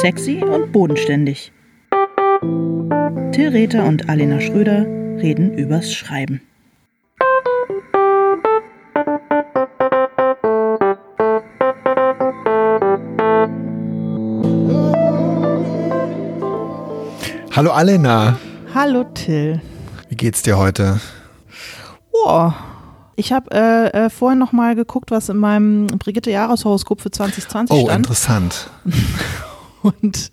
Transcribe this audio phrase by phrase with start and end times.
[0.00, 1.52] Sexy und bodenständig.
[3.32, 4.86] Till Rether und Alena Schröder
[5.20, 6.40] reden übers Schreiben.
[17.54, 18.38] Hallo Alena.
[18.74, 19.60] Hallo Till.
[20.08, 20.98] Wie geht's dir heute?
[22.12, 22.50] Oh,
[23.16, 27.76] ich habe äh, äh, vorhin noch mal geguckt, was in meinem Brigitte Jahreshoroskop für 2020
[27.76, 27.90] oh, stand.
[27.90, 28.70] Oh, interessant.
[29.82, 30.30] Und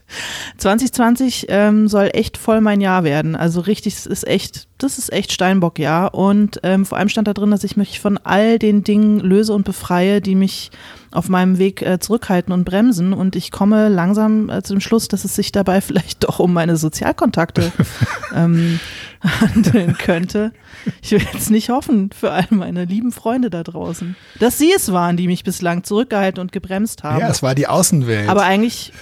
[0.57, 3.35] 2020 ähm, soll echt voll mein Jahr werden.
[3.35, 6.13] Also richtig, das ist echt, das ist echt Steinbock-Jahr.
[6.13, 9.53] Und ähm, vor allem stand da drin, dass ich mich von all den Dingen löse
[9.53, 10.71] und befreie, die mich
[11.11, 13.13] auf meinem Weg äh, zurückhalten und bremsen.
[13.13, 16.53] Und ich komme langsam äh, zu dem Schluss, dass es sich dabei vielleicht doch um
[16.53, 17.71] meine Sozialkontakte
[18.35, 18.79] ähm,
[19.41, 20.51] handeln könnte.
[21.01, 24.91] Ich will jetzt nicht hoffen für all meine lieben Freunde da draußen, dass sie es
[24.91, 27.19] waren, die mich bislang zurückgehalten und gebremst haben.
[27.19, 28.29] Ja, es war die Außenwelt.
[28.29, 28.93] Aber eigentlich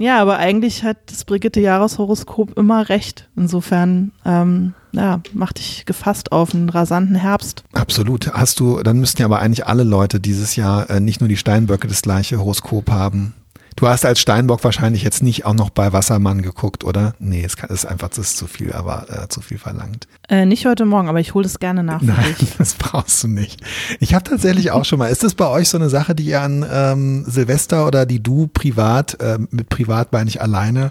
[0.00, 3.28] ja, aber eigentlich hat das Brigitte-Jahreshoroskop immer recht.
[3.36, 7.64] Insofern, ähm, ja, macht dich gefasst auf einen rasanten Herbst.
[7.72, 8.32] Absolut.
[8.32, 11.36] Hast du, dann müssten ja aber eigentlich alle Leute dieses Jahr äh, nicht nur die
[11.36, 13.34] Steinböcke das gleiche Horoskop haben.
[13.80, 17.14] Du hast als Steinbock wahrscheinlich jetzt nicht auch noch bei Wassermann geguckt, oder?
[17.18, 20.06] Nee, es ist einfach, das ist zu viel, aber äh, zu viel verlangt.
[20.28, 22.02] Äh, nicht heute Morgen, aber ich hole das gerne nach.
[22.02, 23.62] Nein, das brauchst du nicht.
[23.98, 26.42] Ich habe tatsächlich auch schon mal, ist das bei euch so eine Sache, die ihr
[26.42, 30.90] an ähm, Silvester oder die du privat, äh, mit privat meine ich alleine,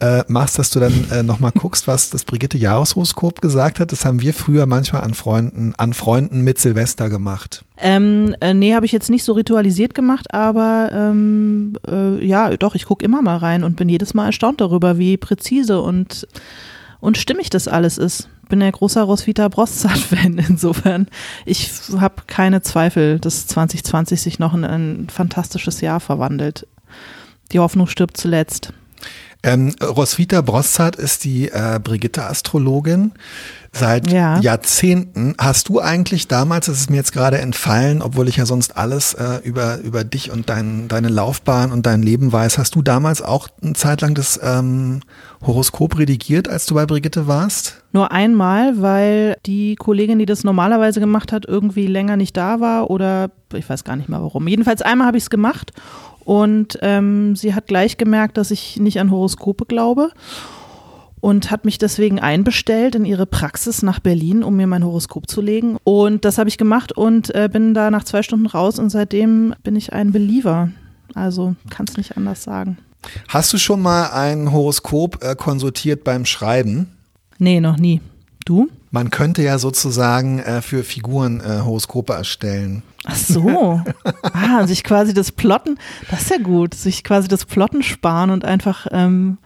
[0.00, 3.92] äh, machst, dass du dann äh, nochmal guckst, was das Brigitte Jahreshoroskop gesagt hat.
[3.92, 7.64] Das haben wir früher manchmal an Freunden, an Freunden mit Silvester gemacht.
[7.78, 12.74] Ähm, äh, nee, habe ich jetzt nicht so ritualisiert gemacht, aber ähm, äh, ja, doch,
[12.74, 16.26] ich gucke immer mal rein und bin jedes Mal erstaunt darüber, wie präzise und,
[17.00, 18.28] und stimmig das alles ist.
[18.48, 21.06] Bin ja großer Roswitha Broszat-Fan, insofern.
[21.46, 26.66] Ich habe keine Zweifel, dass 2020 sich noch in ein fantastisches Jahr verwandelt.
[27.52, 28.72] Die Hoffnung stirbt zuletzt.
[29.44, 33.12] Ähm, Roswitha Broszat ist die äh, Brigitte-Astrologin
[33.72, 34.38] seit ja.
[34.40, 35.34] Jahrzehnten.
[35.36, 39.12] Hast du eigentlich damals, das ist mir jetzt gerade entfallen, obwohl ich ja sonst alles
[39.12, 43.20] äh, über, über dich und dein, deine Laufbahn und dein Leben weiß, hast du damals
[43.20, 45.00] auch eine Zeit lang das ähm,
[45.42, 47.82] Horoskop redigiert, als du bei Brigitte warst?
[47.92, 52.90] Nur einmal, weil die Kollegin, die das normalerweise gemacht hat, irgendwie länger nicht da war
[52.90, 54.48] oder ich weiß gar nicht mal warum.
[54.48, 55.72] Jedenfalls einmal habe ich es gemacht
[56.24, 60.10] und ähm, sie hat gleich gemerkt, dass ich nicht an Horoskope glaube
[61.20, 65.40] und hat mich deswegen einbestellt in ihre Praxis nach Berlin, um mir mein Horoskop zu
[65.40, 65.78] legen.
[65.82, 69.54] Und das habe ich gemacht und äh, bin da nach zwei Stunden raus und seitdem
[69.62, 70.68] bin ich ein Believer.
[71.14, 72.76] Also kann es nicht anders sagen.
[73.28, 76.88] Hast du schon mal ein Horoskop äh, konsultiert beim Schreiben?
[77.38, 78.02] Nee, noch nie.
[78.44, 78.68] Du?
[78.90, 82.82] Man könnte ja sozusagen äh, für Figuren äh, Horoskope erstellen.
[83.04, 83.82] Ach so.
[84.32, 85.78] Ah, sich quasi das Plotten,
[86.10, 89.38] das ist ja gut, sich quasi das Plotten sparen und einfach, ähm,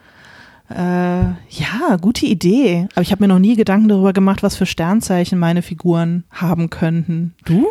[0.70, 2.88] äh, ja, gute Idee.
[2.94, 6.70] Aber ich habe mir noch nie Gedanken darüber gemacht, was für Sternzeichen meine Figuren haben
[6.70, 7.34] könnten.
[7.44, 7.68] Du?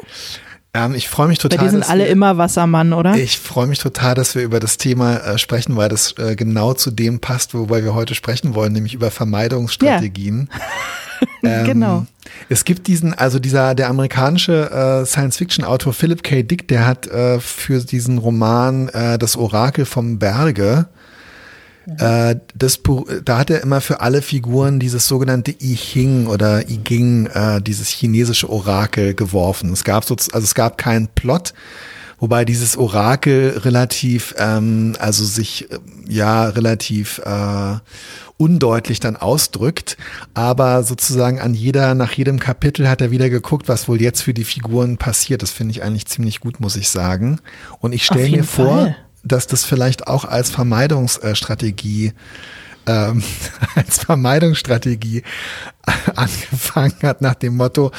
[0.73, 1.57] Ähm, ich freue mich total.
[1.57, 3.15] Bei dir sind alle wir, immer Wassermann, oder?
[3.15, 6.73] Ich freue mich total, dass wir über das Thema äh, sprechen, weil das äh, genau
[6.73, 10.49] zu dem passt, wobei wir heute sprechen wollen, nämlich über Vermeidungsstrategien.
[10.51, 10.59] Ja.
[11.43, 12.05] ähm, genau.
[12.49, 16.43] Es gibt diesen, also dieser, der amerikanische äh, Science-Fiction-Autor Philip K.
[16.43, 20.87] Dick, der hat äh, für diesen Roman äh, Das Orakel vom Berge
[21.99, 22.81] äh, das,
[23.23, 27.61] da hat er immer für alle Figuren dieses sogenannte I Ching oder I Ging, äh,
[27.61, 29.71] dieses chinesische Orakel geworfen.
[29.71, 31.53] Es gab so, also es gab keinen Plot,
[32.19, 37.75] wobei dieses Orakel relativ, ähm, also sich äh, ja relativ äh,
[38.37, 39.97] undeutlich dann ausdrückt,
[40.33, 44.33] aber sozusagen an jeder, nach jedem Kapitel hat er wieder geguckt, was wohl jetzt für
[44.33, 45.41] die Figuren passiert.
[45.41, 47.39] Das finde ich eigentlich ziemlich gut, muss ich sagen.
[47.79, 48.95] Und ich stelle mir vor, Fall
[49.27, 52.13] dass das vielleicht auch als Vermeidungsstrategie
[52.87, 53.23] ähm,
[53.75, 55.23] als Vermeidungsstrategie
[56.15, 57.91] angefangen hat nach dem Motto,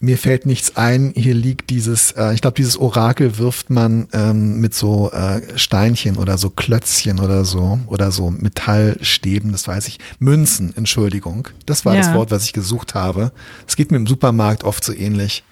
[0.00, 4.60] mir fällt nichts ein, hier liegt dieses, äh, ich glaube, dieses Orakel wirft man ähm,
[4.60, 9.98] mit so äh, Steinchen oder so Klötzchen oder so oder so Metallstäben, das weiß ich,
[10.18, 11.48] Münzen, Entschuldigung.
[11.66, 12.00] Das war ja.
[12.00, 13.32] das Wort, was ich gesucht habe.
[13.66, 15.44] Es geht mir im Supermarkt oft so ähnlich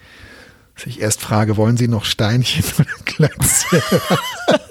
[0.76, 3.80] dass ich erst frage, wollen Sie noch Steinchen oder Klötzchen?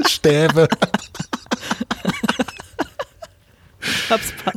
[0.08, 0.68] Stäbe.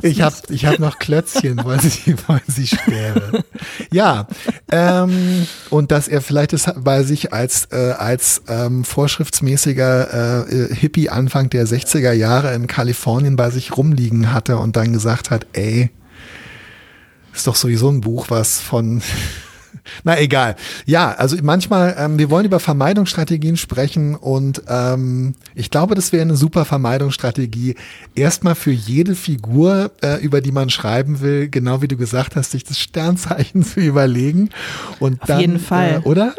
[0.01, 3.43] Ich habe ich hab noch Klötzchen, wollen Sie, wollen Sie Stäbe?
[3.91, 4.27] Ja,
[4.71, 11.09] ähm, und dass er vielleicht es bei sich als, äh, als ähm, vorschriftsmäßiger äh, Hippie
[11.09, 15.89] Anfang der 60er Jahre in Kalifornien bei sich rumliegen hatte und dann gesagt hat, ey,
[17.33, 19.01] ist doch sowieso ein Buch, was von
[20.03, 20.55] Na egal.
[20.85, 26.21] Ja, also manchmal, ähm, wir wollen über Vermeidungsstrategien sprechen und ähm, ich glaube, das wäre
[26.21, 27.75] eine super Vermeidungsstrategie.
[28.15, 32.51] Erstmal für jede Figur, äh, über die man schreiben will, genau wie du gesagt hast,
[32.51, 34.49] sich das Sternzeichen zu überlegen.
[34.99, 36.01] Und Auf dann, jeden Fall.
[36.03, 36.33] Äh, oder?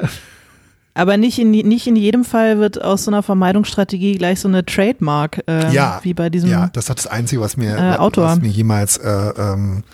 [0.95, 4.67] Aber nicht in, nicht in jedem Fall wird aus so einer Vermeidungsstrategie gleich so eine
[4.67, 6.51] Trademark, äh, ja, wie bei diesem.
[6.51, 9.85] Ja, das hat das Einzige, was mir, äh, was mir jemals, äh, ähm,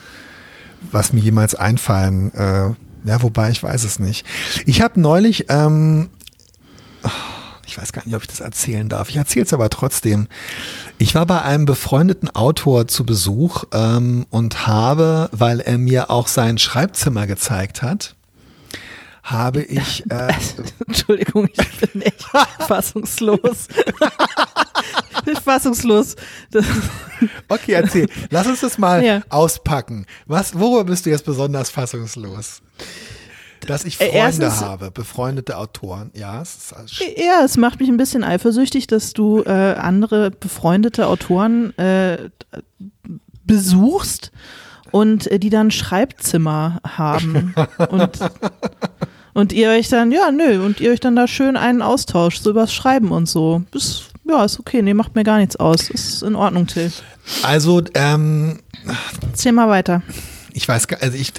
[0.91, 2.33] was mir jemals einfallen.
[2.35, 2.71] Äh,
[3.07, 4.27] ja, wobei ich weiß es nicht.
[4.67, 6.11] Ich habe neulich, ähm,
[7.67, 9.09] ich weiß gar nicht, ob ich das erzählen darf.
[9.09, 10.27] Ich erzähle es aber trotzdem.
[10.99, 16.27] Ich war bei einem befreundeten Autor zu Besuch ähm, und habe, weil er mir auch
[16.27, 18.17] sein Schreibzimmer gezeigt hat,
[19.23, 20.05] habe ich.
[20.11, 20.33] Äh,
[20.87, 22.25] Entschuldigung, ich bin echt
[22.59, 23.69] fassungslos.
[25.27, 26.17] ich bin fassungslos.
[26.51, 26.65] Das
[27.49, 28.09] okay, erzähl.
[28.31, 29.23] Lass uns das mal Ja.
[29.29, 30.07] auspacken.
[30.27, 32.63] Was, worüber bist du jetzt besonders fassungslos?
[33.67, 36.11] Dass ich Äh, Freunde erstens- habe, befreundete Autoren.
[36.15, 40.31] Ja, es ist alles ja, es macht mich ein bisschen eifersüchtig, dass du äh, andere
[40.31, 42.31] befreundete Autoren äh,
[43.45, 44.31] besuchst
[44.93, 47.55] und äh, die dann Schreibzimmer haben.
[47.91, 48.19] und,
[49.35, 52.51] und ihr euch dann, ja, nö, und ihr euch dann da schön einen austauscht, so
[52.51, 53.63] übers Schreiben und so.
[53.73, 55.91] Ist, ja, ist okay, nee, macht mir gar nichts aus.
[55.91, 56.93] Ist in Ordnung, Till.
[57.43, 58.61] Also, ähm,
[59.23, 60.03] Erzähl mal weiter.
[60.53, 61.33] ich weiß gar also ich,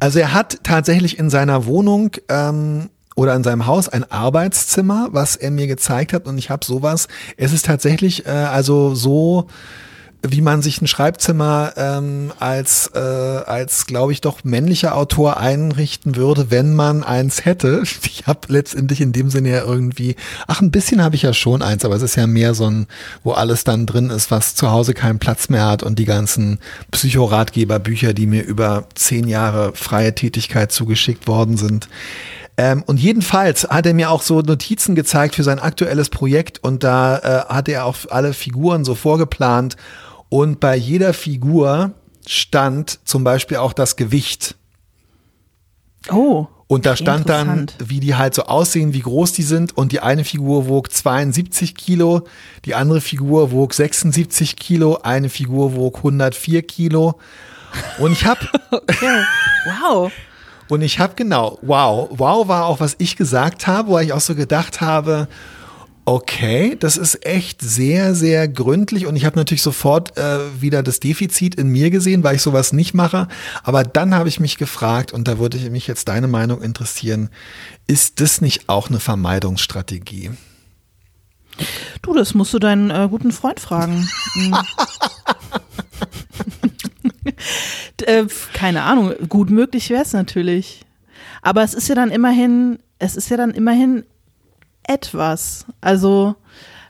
[0.00, 5.34] also er hat tatsächlich in seiner Wohnung ähm, oder in seinem Haus ein Arbeitszimmer, was
[5.36, 7.08] er mir gezeigt hat und ich habe sowas.
[7.36, 9.48] Es ist tatsächlich äh, also so
[10.22, 16.16] wie man sich ein Schreibzimmer ähm, als, äh, als glaube ich, doch männlicher Autor einrichten
[16.16, 17.82] würde, wenn man eins hätte.
[18.18, 20.16] Ich habe letztendlich in dem Sinne ja irgendwie,
[20.48, 22.86] ach, ein bisschen habe ich ja schon eins, aber es ist ja mehr so ein,
[23.22, 26.58] wo alles dann drin ist, was zu Hause keinen Platz mehr hat und die ganzen
[26.90, 31.88] Psychoratgeberbücher, die mir über zehn Jahre freie Tätigkeit zugeschickt worden sind.
[32.56, 36.82] Ähm, und jedenfalls hat er mir auch so Notizen gezeigt für sein aktuelles Projekt und
[36.82, 39.76] da äh, hat er auch alle Figuren so vorgeplant
[40.28, 41.92] und bei jeder Figur
[42.26, 44.56] stand zum Beispiel auch das Gewicht.
[46.10, 46.46] Oh.
[46.66, 49.74] Und da stand dann, wie die halt so aussehen, wie groß die sind.
[49.74, 52.26] Und die eine Figur wog 72 Kilo,
[52.66, 57.18] die andere Figur wog 76 Kilo, eine Figur wog 104 Kilo.
[57.98, 58.40] Und ich habe
[58.70, 59.24] Okay.
[59.64, 60.12] Wow.
[60.68, 64.20] Und ich habe genau, wow, wow war auch, was ich gesagt habe, wo ich auch
[64.20, 65.26] so gedacht habe,
[66.08, 71.00] okay, das ist echt sehr, sehr gründlich und ich habe natürlich sofort äh, wieder das
[71.00, 73.28] Defizit in mir gesehen, weil ich sowas nicht mache.
[73.62, 77.28] Aber dann habe ich mich gefragt, und da würde ich mich jetzt deine Meinung interessieren,
[77.86, 80.30] ist das nicht auch eine Vermeidungsstrategie?
[82.00, 84.08] Du, das musst du deinen äh, guten Freund fragen.
[84.34, 84.56] Hm.
[88.00, 90.86] D- äh, keine Ahnung, gut möglich wäre es natürlich.
[91.42, 94.04] Aber es ist ja dann immerhin, es ist ja dann immerhin
[94.88, 95.66] etwas.
[95.80, 96.34] Also,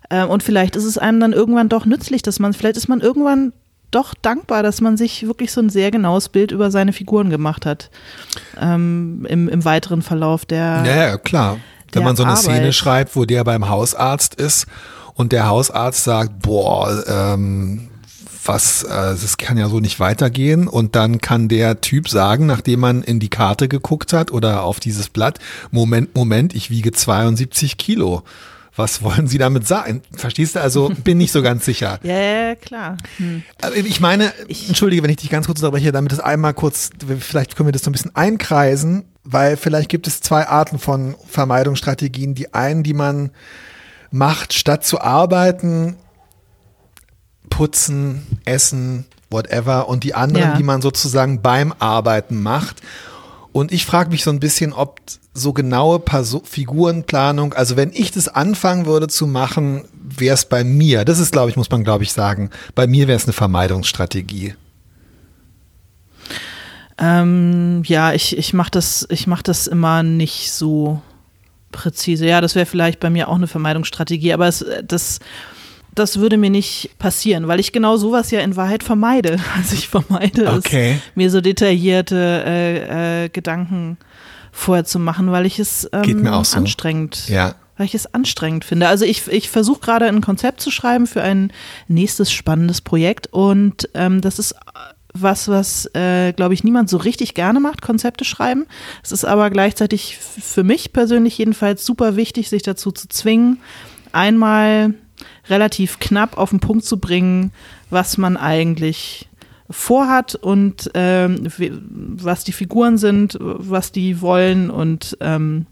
[0.08, 3.00] äh, und vielleicht ist es einem dann irgendwann doch nützlich, dass man, vielleicht ist man
[3.00, 3.52] irgendwann
[3.90, 7.66] doch dankbar, dass man sich wirklich so ein sehr genaues Bild über seine Figuren gemacht
[7.66, 7.90] hat.
[8.60, 10.82] Ähm, im, Im weiteren Verlauf der.
[10.84, 11.58] Ja, ja, klar.
[11.92, 12.44] Wenn man so eine Arbeit.
[12.44, 14.66] Szene schreibt, wo der beim Hausarzt ist
[15.14, 17.87] und der Hausarzt sagt, boah, ähm,
[18.48, 20.66] was, äh, das kann ja so nicht weitergehen.
[20.66, 24.80] Und dann kann der Typ sagen, nachdem man in die Karte geguckt hat oder auf
[24.80, 25.38] dieses Blatt,
[25.70, 28.22] Moment, Moment, ich wiege 72 Kilo.
[28.74, 30.02] Was wollen Sie damit sagen?
[30.14, 30.60] Verstehst du?
[30.60, 31.98] Also bin nicht so ganz sicher.
[32.08, 32.96] Ja, ja, klar.
[33.16, 33.42] Hm.
[33.60, 37.56] Aber Ich meine, entschuldige, wenn ich dich ganz kurz unterbreche, damit es einmal kurz, vielleicht
[37.56, 42.34] können wir das so ein bisschen einkreisen, weil vielleicht gibt es zwei Arten von Vermeidungsstrategien.
[42.34, 43.30] Die einen, die man
[44.10, 45.96] macht, statt zu arbeiten,
[47.48, 50.56] putzen, essen, whatever, und die anderen, Ja.
[50.56, 52.80] die man sozusagen beim Arbeiten macht.
[53.52, 55.00] Und ich frage mich so ein bisschen, ob
[55.34, 60.64] so genaue Perso Figurenplanung, also wenn ich das anfangen würde zu machen, wäre es bei
[60.64, 63.32] mir, das ist, glaube ich, muss man, glaube ich, sagen, bei mir wäre es eine
[63.32, 64.54] Vermeidungsstrategie.
[67.00, 71.00] Ähm, ja, ich, ich mache das, ich mach das immer nicht so
[71.70, 72.26] präzise.
[72.26, 75.20] Ja, das wäre vielleicht bei mir auch eine Vermeidungsstrategie, aber es, das,
[75.98, 79.38] das würde mir nicht passieren, weil ich genau sowas ja in Wahrheit vermeide.
[79.56, 80.92] Also ich vermeide Okay.
[80.96, 83.96] es, mir so detaillierte äh, äh, Gedanken
[84.52, 86.56] vorher zu machen, weil ich es ähm, Geht mir auch so.
[86.58, 87.54] anstrengend Ja.
[87.76, 88.88] weil ich es anstrengend finde.
[88.88, 91.52] Also ich, ich versuche gerade ein Konzept zu schreiben für ein
[91.86, 94.54] nächstes spannendes Projekt und ähm, das ist
[95.14, 98.66] was, was, äh, glaube ich, niemand so richtig gerne macht, Konzepte schreiben.
[99.02, 103.58] Es ist aber gleichzeitig für mich persönlich jedenfalls super wichtig, sich dazu zu zwingen,
[104.12, 104.94] einmal
[105.48, 107.52] relativ knapp auf den Punkt zu bringen,
[107.90, 109.28] was man eigentlich
[109.70, 111.48] vorhat und ähm,
[112.16, 115.66] was die Figuren sind, was die wollen und ähm,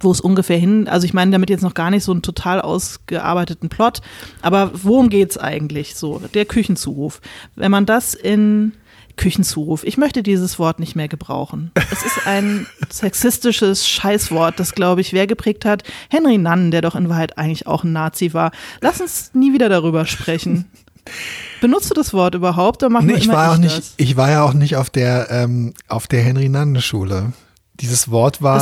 [0.00, 2.60] wo es ungefähr hin, also ich meine damit jetzt noch gar nicht so einen total
[2.60, 4.00] ausgearbeiteten Plot,
[4.42, 6.20] aber worum geht es eigentlich so?
[6.34, 7.20] Der Küchenzuruf.
[7.56, 8.72] Wenn man das in
[9.18, 9.84] Küchenzuruf.
[9.84, 11.70] Ich möchte dieses Wort nicht mehr gebrauchen.
[11.74, 15.82] Es ist ein sexistisches Scheißwort, das, glaube ich, wer geprägt hat?
[16.08, 18.52] Henry Nunn, der doch in Wahrheit eigentlich auch ein Nazi war.
[18.80, 20.64] Lass uns nie wieder darüber sprechen.
[21.60, 22.82] Benutzt du das Wort überhaupt?
[22.82, 23.76] Oder nee, ich war auch nicht.
[23.76, 23.94] Das?
[23.96, 27.32] Ich war ja auch nicht auf der ähm, auf der Henry Nunn Schule.
[27.80, 28.58] Dieses Wort war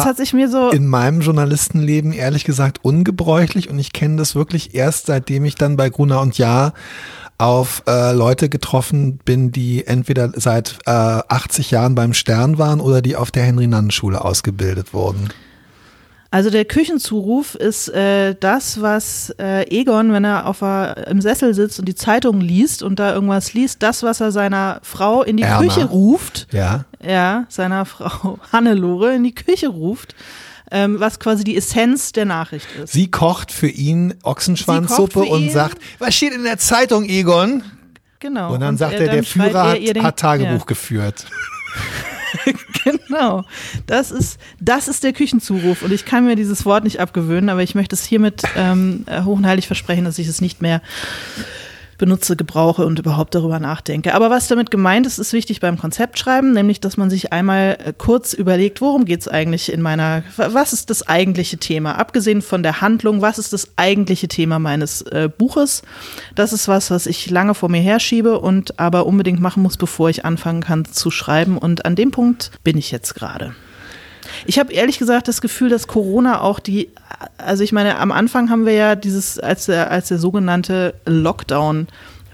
[0.49, 5.55] so in meinem Journalistenleben ehrlich gesagt ungebräuchlich und ich kenne das wirklich erst seitdem ich
[5.55, 6.75] dann bei Gruner und Jahr
[7.39, 13.03] auf äh, Leute getroffen bin, die entweder seit äh, 80 Jahren beim Stern waren oder
[13.03, 15.29] die auf der Henry-Nannen-Schule ausgebildet wurden.
[16.31, 21.55] Also der Küchenzuruf ist äh, das, was äh, Egon, wenn er auf a, im Sessel
[21.55, 25.37] sitzt und die Zeitung liest und da irgendwas liest, das, was er seiner Frau in
[25.37, 25.63] die Erna.
[25.63, 26.49] Küche ruft.
[26.53, 26.85] Ja.
[27.07, 30.15] Ja, seiner Frau Hannelore in die Küche ruft
[30.71, 32.93] ähm, was quasi die Essenz der Nachricht ist.
[32.93, 35.51] Sie kocht für ihn Ochsenschwanzsuppe und ihn.
[35.51, 37.63] sagt, was steht in der Zeitung, Egon?
[38.19, 38.55] Genau.
[38.55, 40.65] Und dann und sagt er, der Führer hat, den, hat, Tagebuch ja.
[40.67, 41.27] geführt.
[42.85, 43.45] genau.
[43.87, 45.83] Das ist, das ist der Küchenzuruf.
[45.83, 49.37] Und ich kann mir dieses Wort nicht abgewöhnen, aber ich möchte es hiermit ähm, hoch
[49.37, 50.83] und heilig versprechen, dass ich es nicht mehr
[51.99, 54.15] benutze, gebrauche und überhaupt darüber nachdenke.
[54.15, 57.93] Aber was damit gemeint ist, ist wichtig beim Konzeptschreiben, nämlich, dass man sich einmal äh,
[57.97, 61.93] kurz überlegt, worum geht es eigentlich in meiner, was ist das eigentliche Thema?
[61.99, 65.83] Abgesehen von der Handlung, was ist das eigentliche Thema meines äh, Buches?
[66.35, 70.11] Das ist was, was ich lange vor mir herschiebe und aber unbedingt machen muss, bevor
[70.11, 71.59] ich anfangen kann zu schreiben.
[71.59, 73.55] Und an dem Punkt bin ich jetzt gerade.
[74.45, 76.91] Ich habe ehrlich gesagt das Gefühl, dass Corona auch die,
[77.39, 81.89] also ich meine, am Anfang haben wir ja dieses, als der, als der sogenannte Lockdown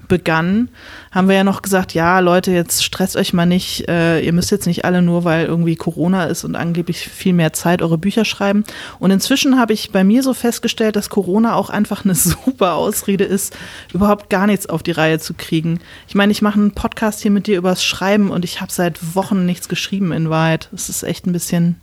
[0.07, 0.69] begann,
[1.11, 4.51] haben wir ja noch gesagt, ja, Leute, jetzt stresst euch mal nicht, äh, ihr müsst
[4.51, 8.25] jetzt nicht alle nur, weil irgendwie Corona ist und angeblich viel mehr Zeit eure Bücher
[8.25, 8.63] schreiben.
[8.99, 13.23] Und inzwischen habe ich bei mir so festgestellt, dass Corona auch einfach eine super Ausrede
[13.23, 13.55] ist,
[13.93, 15.79] überhaupt gar nichts auf die Reihe zu kriegen.
[16.07, 19.15] Ich meine, ich mache einen Podcast hier mit dir übers Schreiben und ich habe seit
[19.15, 20.69] Wochen nichts geschrieben in Wahrheit.
[20.73, 21.79] Es ist echt ein bisschen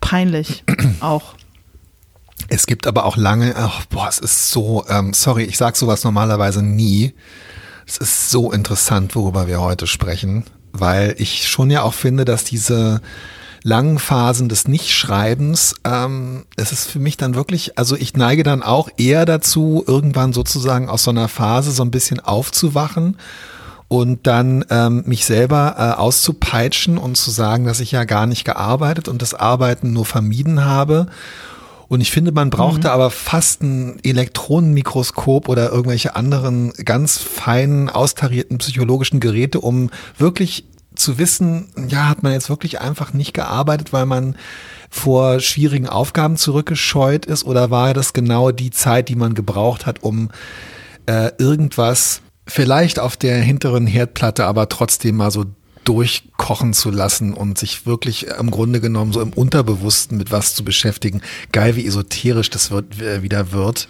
[0.00, 0.64] peinlich
[1.00, 1.34] auch.
[2.48, 6.04] Es gibt aber auch lange, ach, boah, es ist so, ähm, sorry, ich sage sowas
[6.04, 7.14] normalerweise nie.
[7.86, 12.44] Es ist so interessant, worüber wir heute sprechen, weil ich schon ja auch finde, dass
[12.44, 13.02] diese
[13.62, 18.62] langen Phasen des Nichtschreibens, ähm, es ist für mich dann wirklich, also ich neige dann
[18.62, 23.16] auch eher dazu, irgendwann sozusagen aus so einer Phase so ein bisschen aufzuwachen
[23.88, 28.44] und dann ähm, mich selber äh, auszupeitschen und zu sagen, dass ich ja gar nicht
[28.44, 31.06] gearbeitet und das Arbeiten nur vermieden habe.
[31.88, 32.92] Und ich finde, man brauchte mhm.
[32.92, 41.16] aber fast ein Elektronenmikroskop oder irgendwelche anderen ganz feinen, austarierten psychologischen Geräte, um wirklich zu
[41.16, 44.36] wissen, ja, hat man jetzt wirklich einfach nicht gearbeitet, weil man
[44.90, 50.02] vor schwierigen Aufgaben zurückgescheut ist oder war das genau die Zeit, die man gebraucht hat,
[50.02, 50.30] um
[51.06, 55.44] äh, irgendwas vielleicht auf der hinteren Herdplatte aber trotzdem mal so
[55.84, 60.64] durchkochen zu lassen und sich wirklich im Grunde genommen so im Unterbewussten mit was zu
[60.64, 61.22] beschäftigen.
[61.52, 63.88] Geil, wie esoterisch das wird, äh, wieder wird.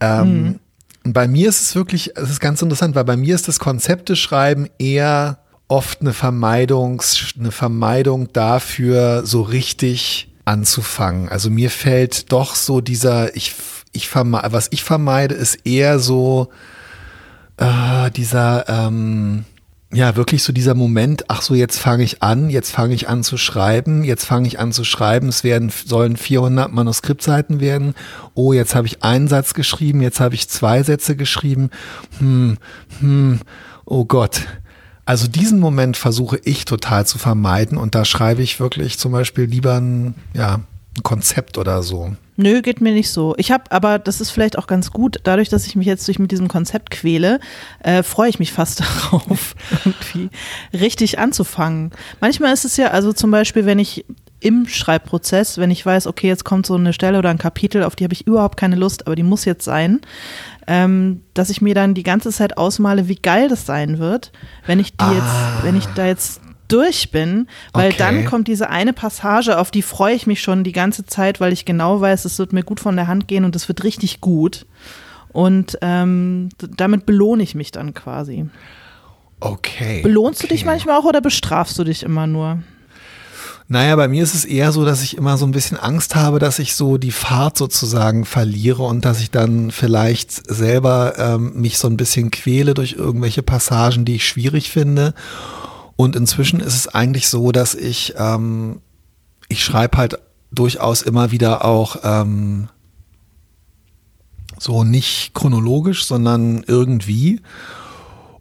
[0.00, 0.60] Ähm, mhm.
[1.04, 3.58] Und bei mir ist es wirklich, es ist ganz interessant, weil bei mir ist das
[3.58, 11.28] Konzepte schreiben eher oft eine Vermeidungs, eine Vermeidung dafür, so richtig anzufangen.
[11.28, 13.54] Also mir fällt doch so dieser, ich,
[13.92, 16.48] ich vermeide, was ich vermeide, ist eher so,
[17.58, 19.44] äh, dieser, ähm,
[19.92, 23.22] ja, wirklich so dieser Moment, ach so, jetzt fange ich an, jetzt fange ich an
[23.22, 27.94] zu schreiben, jetzt fange ich an zu schreiben, es werden, sollen 400 Manuskriptseiten werden,
[28.34, 31.70] oh, jetzt habe ich einen Satz geschrieben, jetzt habe ich zwei Sätze geschrieben,
[32.18, 32.58] hm,
[33.00, 33.40] hm,
[33.84, 34.42] oh Gott.
[35.06, 39.44] Also diesen Moment versuche ich total zu vermeiden und da schreibe ich wirklich zum Beispiel
[39.44, 40.56] lieber ein, ja,
[40.96, 42.14] ein Konzept oder so.
[42.40, 43.34] Nö, geht mir nicht so.
[43.36, 46.20] Ich habe, aber das ist vielleicht auch ganz gut, dadurch, dass ich mich jetzt durch
[46.20, 47.40] mit diesem Konzept quäle,
[47.80, 48.80] äh, freue ich mich fast
[49.10, 50.30] darauf, irgendwie
[50.72, 51.90] richtig anzufangen.
[52.20, 54.04] Manchmal ist es ja, also zum Beispiel, wenn ich
[54.38, 57.96] im Schreibprozess, wenn ich weiß, okay, jetzt kommt so eine Stelle oder ein Kapitel, auf
[57.96, 60.00] die habe ich überhaupt keine Lust, aber die muss jetzt sein,
[60.68, 64.30] ähm, dass ich mir dann die ganze Zeit ausmale, wie geil das sein wird,
[64.64, 65.12] wenn ich die ah.
[65.12, 67.98] jetzt, wenn ich da jetzt durch bin, weil okay.
[67.98, 71.52] dann kommt diese eine Passage, auf die freue ich mich schon die ganze Zeit, weil
[71.52, 74.20] ich genau weiß, es wird mir gut von der Hand gehen und es wird richtig
[74.20, 74.66] gut.
[75.32, 78.46] Und ähm, damit belohne ich mich dann quasi.
[79.40, 80.02] Okay.
[80.02, 80.48] Belohnst okay.
[80.48, 82.62] du dich manchmal auch oder bestrafst du dich immer nur?
[83.70, 86.38] Naja, bei mir ist es eher so, dass ich immer so ein bisschen Angst habe,
[86.38, 91.76] dass ich so die Fahrt sozusagen verliere und dass ich dann vielleicht selber ähm, mich
[91.76, 95.12] so ein bisschen quäle durch irgendwelche Passagen, die ich schwierig finde.
[96.00, 98.80] Und inzwischen ist es eigentlich so, dass ich, ähm,
[99.48, 100.20] ich schreibe halt
[100.52, 102.68] durchaus immer wieder auch ähm,
[104.60, 107.40] so nicht chronologisch, sondern irgendwie.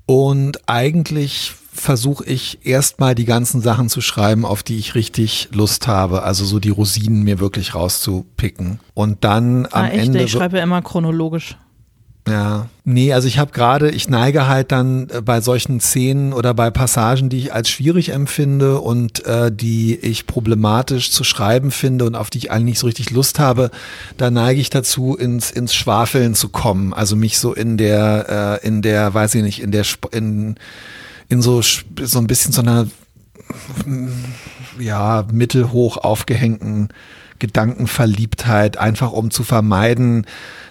[0.06, 5.88] Und eigentlich versuche ich erstmal die ganzen Sachen zu schreiben, auf die ich richtig Lust
[5.88, 6.22] habe.
[6.22, 8.82] Also so die Rosinen mir wirklich rauszupicken.
[8.94, 10.06] Und dann am ah, echt?
[10.06, 10.22] Ende.
[10.22, 11.58] Ich schreibe ja immer chronologisch.
[12.28, 16.54] Ja, nee, also ich habe gerade, ich neige halt dann äh, bei solchen Szenen oder
[16.54, 22.06] bei Passagen, die ich als schwierig empfinde und äh, die ich problematisch zu schreiben finde
[22.06, 23.72] und auf die ich eigentlich nicht so richtig Lust habe,
[24.18, 26.94] da neige ich dazu, ins, ins Schwafeln zu kommen.
[26.94, 30.56] Also mich so in der, äh, in der, weiß ich nicht, in der, in,
[31.30, 32.88] in so, so ein bisschen so einer,
[34.80, 36.90] ja, mittelhoch aufgehängten
[37.40, 40.26] Gedankenverliebtheit, einfach um zu vermeiden,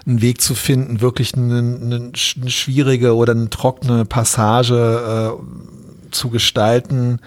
[0.07, 7.21] einen Weg zu finden, wirklich eine, eine, schwierige oder eine trockene Passage äh, zu gestalten.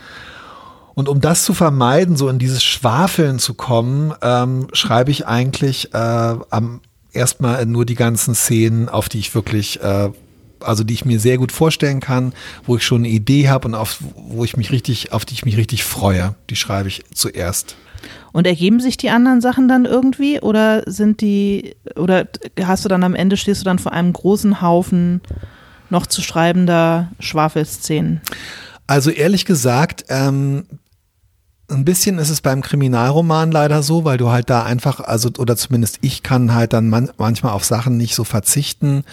[0.96, 5.94] Und um das zu vermeiden, so in dieses Schwafeln zu kommen, ähm, schreibe ich eigentlich
[5.94, 6.82] äh, am
[7.12, 10.12] erstmal nur die ganzen Szenen, auf die ich wirklich, äh,
[10.60, 12.34] also die ich mir sehr gut vorstellen kann,
[12.66, 15.46] wo ich schon eine Idee habe und auf, wo ich mich richtig, auf die ich
[15.46, 16.36] mich richtig freue.
[16.50, 17.76] Die schreibe ich zuerst.
[18.32, 22.28] Und ergeben sich die anderen Sachen dann irgendwie oder sind die, oder
[22.64, 25.22] hast du dann am Ende, stehst du dann vor einem großen Haufen
[25.90, 28.22] noch zu schreibender Schwafelszenen?
[28.88, 30.66] Also ehrlich gesagt, ähm,
[31.70, 35.56] ein bisschen ist es beim Kriminalroman leider so, weil du halt da einfach, also oder
[35.56, 39.04] zumindest ich kann halt dann man, manchmal auf Sachen nicht so verzichten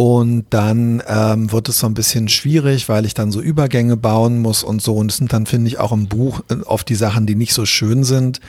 [0.00, 4.40] und dann ähm, wird es so ein bisschen schwierig, weil ich dann so Übergänge bauen
[4.40, 4.96] muss und so.
[4.96, 7.52] Und es sind dann, finde ich, auch im Buch äh, oft die Sachen, die nicht
[7.52, 8.40] so schön sind.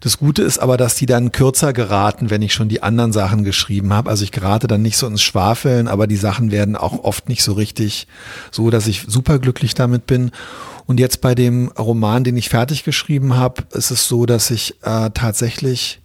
[0.00, 3.42] Das Gute ist aber, dass die dann kürzer geraten, wenn ich schon die anderen Sachen
[3.42, 4.10] geschrieben habe.
[4.10, 7.42] Also ich gerate dann nicht so ins Schwafeln, aber die Sachen werden auch oft nicht
[7.42, 8.06] so richtig
[8.50, 10.30] so, dass ich superglücklich damit bin.
[10.84, 14.74] Und jetzt bei dem Roman, den ich fertig geschrieben habe, ist es so, dass ich
[14.82, 16.01] äh, tatsächlich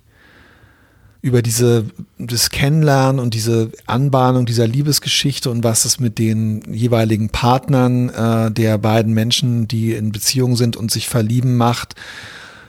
[1.21, 1.85] über diese,
[2.17, 8.51] das Kennenlernen und diese Anbahnung dieser Liebesgeschichte und was es mit den jeweiligen Partnern äh,
[8.51, 11.95] der beiden Menschen, die in Beziehung sind und sich verlieben macht,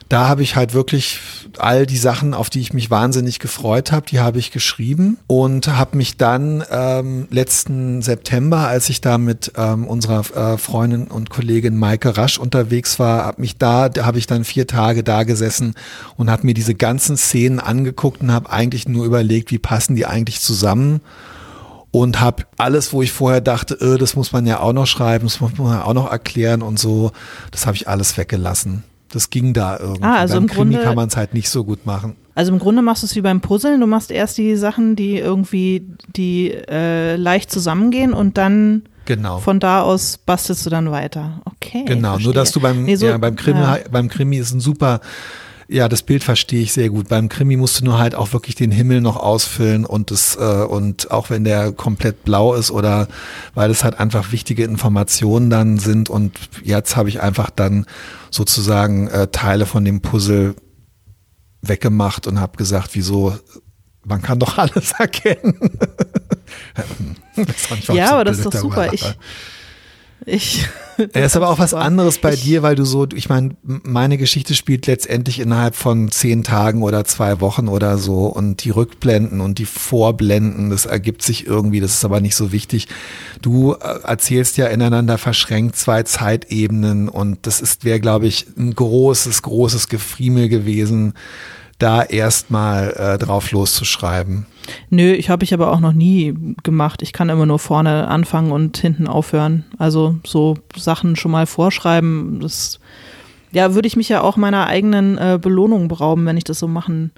[0.09, 1.19] da habe ich halt wirklich
[1.59, 5.67] all die Sachen, auf die ich mich wahnsinnig gefreut habe, die habe ich geschrieben und
[5.67, 11.29] habe mich dann ähm, letzten September, als ich da mit ähm, unserer äh, Freundin und
[11.29, 15.23] Kollegin Maike Rasch unterwegs war, habe mich da, da habe ich dann vier Tage da
[15.23, 15.75] gesessen
[16.17, 20.07] und habe mir diese ganzen Szenen angeguckt und habe eigentlich nur überlegt, wie passen die
[20.07, 21.01] eigentlich zusammen
[21.91, 25.25] und habe alles, wo ich vorher dachte, äh, das muss man ja auch noch schreiben,
[25.25, 27.11] das muss man ja auch noch erklären und so,
[27.51, 28.83] das habe ich alles weggelassen.
[29.11, 30.03] Das ging da irgendwie.
[30.03, 32.15] Ah, also beim im Krimi Grunde, kann man es halt nicht so gut machen.
[32.35, 33.81] Also im Grunde machst du es wie beim Puzzeln.
[33.81, 39.39] Du machst erst die Sachen, die irgendwie, die äh, leicht zusammengehen und dann Genau.
[39.39, 41.41] von da aus bastelst du dann weiter.
[41.45, 41.83] Okay.
[41.85, 42.25] Genau, verstehe.
[42.27, 43.79] nur dass du beim, Nee, so- ja, beim Krimi, ja.
[43.91, 45.01] beim Krimi ist ein super,
[45.71, 47.09] ja, das Bild verstehe ich sehr gut.
[47.09, 50.63] Beim Krimi musst du nur halt auch wirklich den Himmel noch ausfüllen und das, äh,
[50.63, 53.07] und auch wenn der komplett blau ist oder
[53.53, 57.85] weil es halt einfach wichtige Informationen dann sind und jetzt habe ich einfach dann
[58.31, 60.55] sozusagen äh, Teile von dem Puzzle
[61.61, 63.37] weggemacht und habe gesagt, wieso,
[64.03, 65.59] man kann doch alles erkennen.
[67.93, 68.91] Ja, aber das ist doch super.
[68.91, 69.05] Ich.
[70.25, 70.67] Ich,
[71.15, 74.17] Ja, ist aber auch was anderes bei ich, dir, weil du so, ich meine, meine
[74.17, 79.39] Geschichte spielt letztendlich innerhalb von zehn Tagen oder zwei Wochen oder so und die Rückblenden
[79.39, 82.87] und die Vorblenden, das ergibt sich irgendwie, das ist aber nicht so wichtig.
[83.41, 88.75] Du äh, erzählst ja ineinander verschränkt zwei Zeitebenen und das ist, wäre, glaube ich, ein
[88.75, 91.13] großes, großes Gefriemel gewesen,
[91.79, 94.45] da erstmal äh, drauf loszuschreiben.
[94.89, 97.01] Nö, ich habe ich aber auch noch nie gemacht.
[97.01, 99.65] Ich kann immer nur vorne anfangen und hinten aufhören.
[99.77, 102.79] Also so Sachen schon mal vorschreiben, das
[103.51, 106.67] ja, würde ich mich ja auch meiner eigenen äh, Belohnung berauben, wenn ich das so
[106.67, 107.11] machen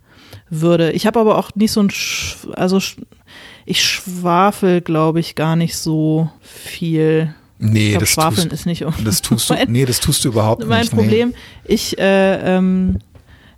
[0.49, 0.91] würde.
[0.91, 2.97] Ich habe aber auch nicht so ein, Sch also sch
[3.65, 7.33] ich schwafel, glaube ich, gar nicht so viel.
[7.59, 10.23] Nee, Ich glaube, das Schwafeln tust, ist nicht das tust du, mein, nee, das tust
[10.25, 10.93] du überhaupt mein nicht.
[10.93, 10.99] nee.
[11.01, 11.33] Problem.
[11.65, 12.97] Ich, äh, ähm,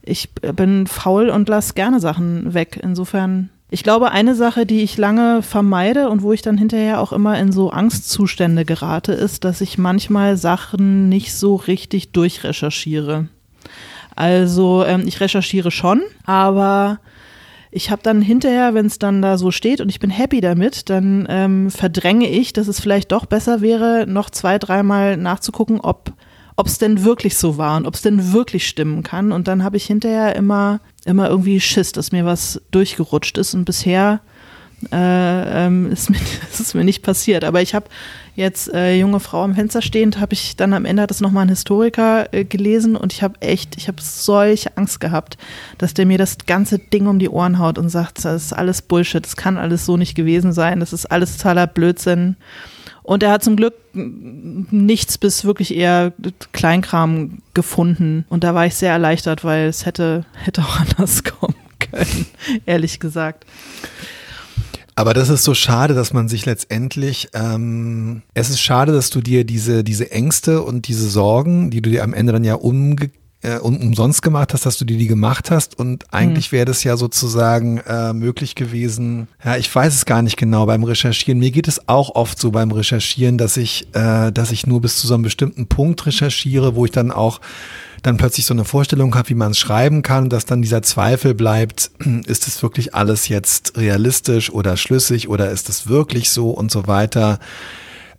[0.05, 2.79] ich bin faul und lasse gerne Sachen weg.
[2.81, 7.13] Insofern, ich glaube, eine Sache, die ich lange vermeide und wo ich dann hinterher auch
[7.13, 13.27] immer in so Angstzustände gerate, ist, dass ich manchmal Sachen nicht so richtig durchrecherchiere.
[14.15, 16.99] Also ähm, ich recherchiere schon, aber
[17.71, 20.89] ich habe dann hinterher, wenn es dann da so steht und ich bin happy damit,
[20.91, 26.13] dann ähm, verdränge ich, dass es vielleicht doch besser wäre, noch zwei, dreimal nachzugucken, ob,
[26.55, 29.31] ob es denn wirklich so war und ob es denn wirklich stimmen kann.
[29.31, 33.53] Und dann habe ich hinterher immer, immer irgendwie Schiss, dass mir was durchgerutscht ist.
[33.53, 34.21] Und bisher
[34.91, 36.19] äh, ähm, ist, mir,
[36.51, 37.43] ist es mir nicht passiert.
[37.43, 37.87] Aber ich habe
[38.35, 41.49] jetzt äh, junge Frau am Fenster stehend, habe ich dann am Ende es nochmal ein
[41.49, 45.37] Historiker äh, gelesen und ich habe echt, ich habe solche Angst gehabt,
[45.77, 48.81] dass der mir das ganze Ding um die Ohren haut und sagt, das ist alles
[48.81, 52.35] Bullshit, das kann alles so nicht gewesen sein, das ist alles totaler Blödsinn.
[53.03, 56.13] Und er hat zum Glück nichts bis wirklich eher
[56.53, 58.25] Kleinkram gefunden.
[58.29, 62.25] Und da war ich sehr erleichtert, weil es hätte, hätte auch anders kommen können,
[62.65, 63.45] ehrlich gesagt.
[64.95, 69.21] Aber das ist so schade, dass man sich letztendlich, ähm, es ist schade, dass du
[69.21, 73.09] dir diese, diese Ängste und diese Sorgen, die du dir am Ende dann ja umge
[73.43, 76.55] äh, um, umsonst gemacht hast, dass du dir die gemacht hast und eigentlich mhm.
[76.55, 79.27] wäre das ja sozusagen äh, möglich gewesen.
[79.43, 81.39] Ja, ich weiß es gar nicht genau beim Recherchieren.
[81.39, 84.97] Mir geht es auch oft so beim Recherchieren, dass ich, äh, dass ich nur bis
[84.97, 87.41] zu so einem bestimmten Punkt recherchiere, wo ich dann auch
[88.01, 91.33] dann plötzlich so eine Vorstellung habe, wie man es schreiben kann, dass dann dieser Zweifel
[91.33, 91.91] bleibt,
[92.25, 96.87] ist es wirklich alles jetzt realistisch oder schlüssig oder ist es wirklich so und so
[96.87, 97.39] weiter.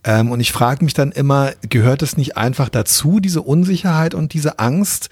[0.05, 4.33] Ähm, und ich frage mich dann immer, gehört es nicht einfach dazu, diese Unsicherheit und
[4.33, 5.09] diese Angst?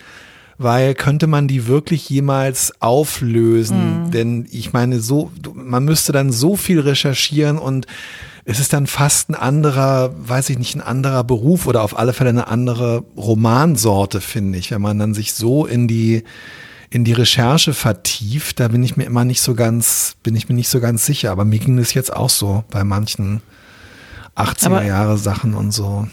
[0.59, 4.05] Weil könnte man die wirklich jemals auflösen?
[4.05, 4.11] Mhm.
[4.11, 7.87] Denn ich meine, so, man müsste dann so viel recherchieren und
[8.45, 12.13] es ist dann fast ein anderer, weiß ich nicht, ein anderer Beruf oder auf alle
[12.13, 16.23] Fälle eine andere Romansorte, finde ich, wenn man dann sich so in die,
[16.89, 20.55] in die Recherche vertieft, da bin ich mir immer nicht so ganz, bin ich mir
[20.55, 21.31] nicht so ganz sicher.
[21.31, 23.41] Aber mir ging das jetzt auch so bei manchen
[24.35, 26.07] 80er Jahre Sachen und so.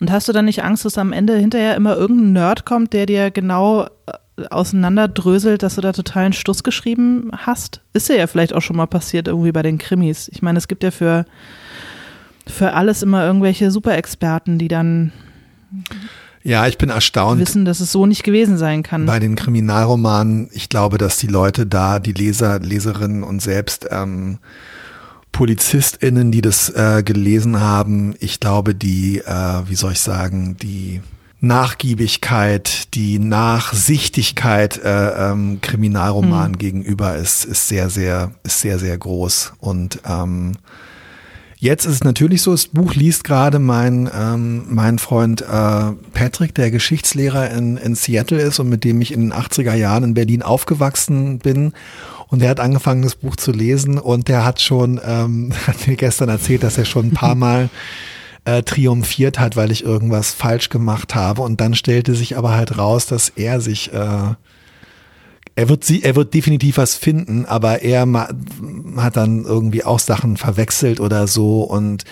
[0.00, 3.06] Und hast du dann nicht Angst, dass am Ende hinterher immer irgendein Nerd kommt, der
[3.06, 7.80] dir genau äh, auseinanderdröselt, dass du da totalen Stuss geschrieben hast?
[7.94, 10.28] Ist dir ja vielleicht auch schon mal passiert irgendwie bei den Krimis.
[10.32, 11.24] Ich meine, es gibt ja für,
[12.46, 15.12] für alles immer irgendwelche Superexperten, die dann
[16.44, 17.40] ja, ich bin erstaunt.
[17.40, 19.04] Wissen, dass es so nicht gewesen sein kann.
[19.04, 24.38] Bei den Kriminalromanen, ich glaube, dass die Leute da, die Leser, Leserinnen und selbst ähm,
[25.38, 31.00] PolizistInnen, die das äh, gelesen haben, ich glaube, die, äh, wie soll ich sagen, die
[31.38, 36.58] Nachgiebigkeit, die Nachsichtigkeit äh, ähm, Kriminalroman mhm.
[36.58, 39.52] gegenüber ist, ist sehr, sehr, ist sehr, sehr groß.
[39.60, 40.56] Und ähm,
[41.58, 46.56] jetzt ist es natürlich so, das Buch liest gerade mein, ähm, mein Freund äh, Patrick,
[46.56, 50.14] der Geschichtslehrer in, in Seattle ist und mit dem ich in den 80er Jahren in
[50.14, 51.74] Berlin aufgewachsen bin.
[52.28, 55.96] Und er hat angefangen, das Buch zu lesen und der hat schon, ähm, hat mir
[55.96, 57.70] gestern erzählt, dass er schon ein paar Mal
[58.44, 61.42] äh, triumphiert hat, weil ich irgendwas falsch gemacht habe.
[61.42, 64.34] Und dann stellte sich aber halt raus, dass er sich, äh,
[65.54, 68.06] er wird sie, er wird definitiv was finden, aber er
[68.96, 71.62] hat dann irgendwie auch Sachen verwechselt oder so.
[71.62, 72.04] Und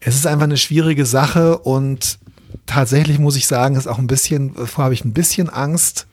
[0.00, 2.18] es ist einfach eine schwierige Sache und
[2.66, 6.06] tatsächlich muss ich sagen, ist auch ein bisschen, vorher habe ich ein bisschen Angst,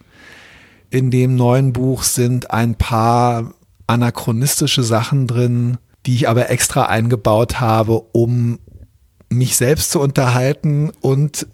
[0.90, 3.54] in dem neuen Buch sind ein paar
[3.88, 8.60] anachronistische Sachen drin, die ich aber extra eingebaut habe, um
[9.30, 11.48] mich selbst zu unterhalten und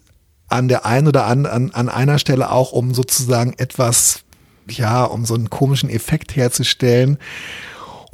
[0.48, 4.21] an der einen oder an, an, an einer Stelle auch, um sozusagen etwas,
[4.69, 7.17] ja, um so einen komischen Effekt herzustellen.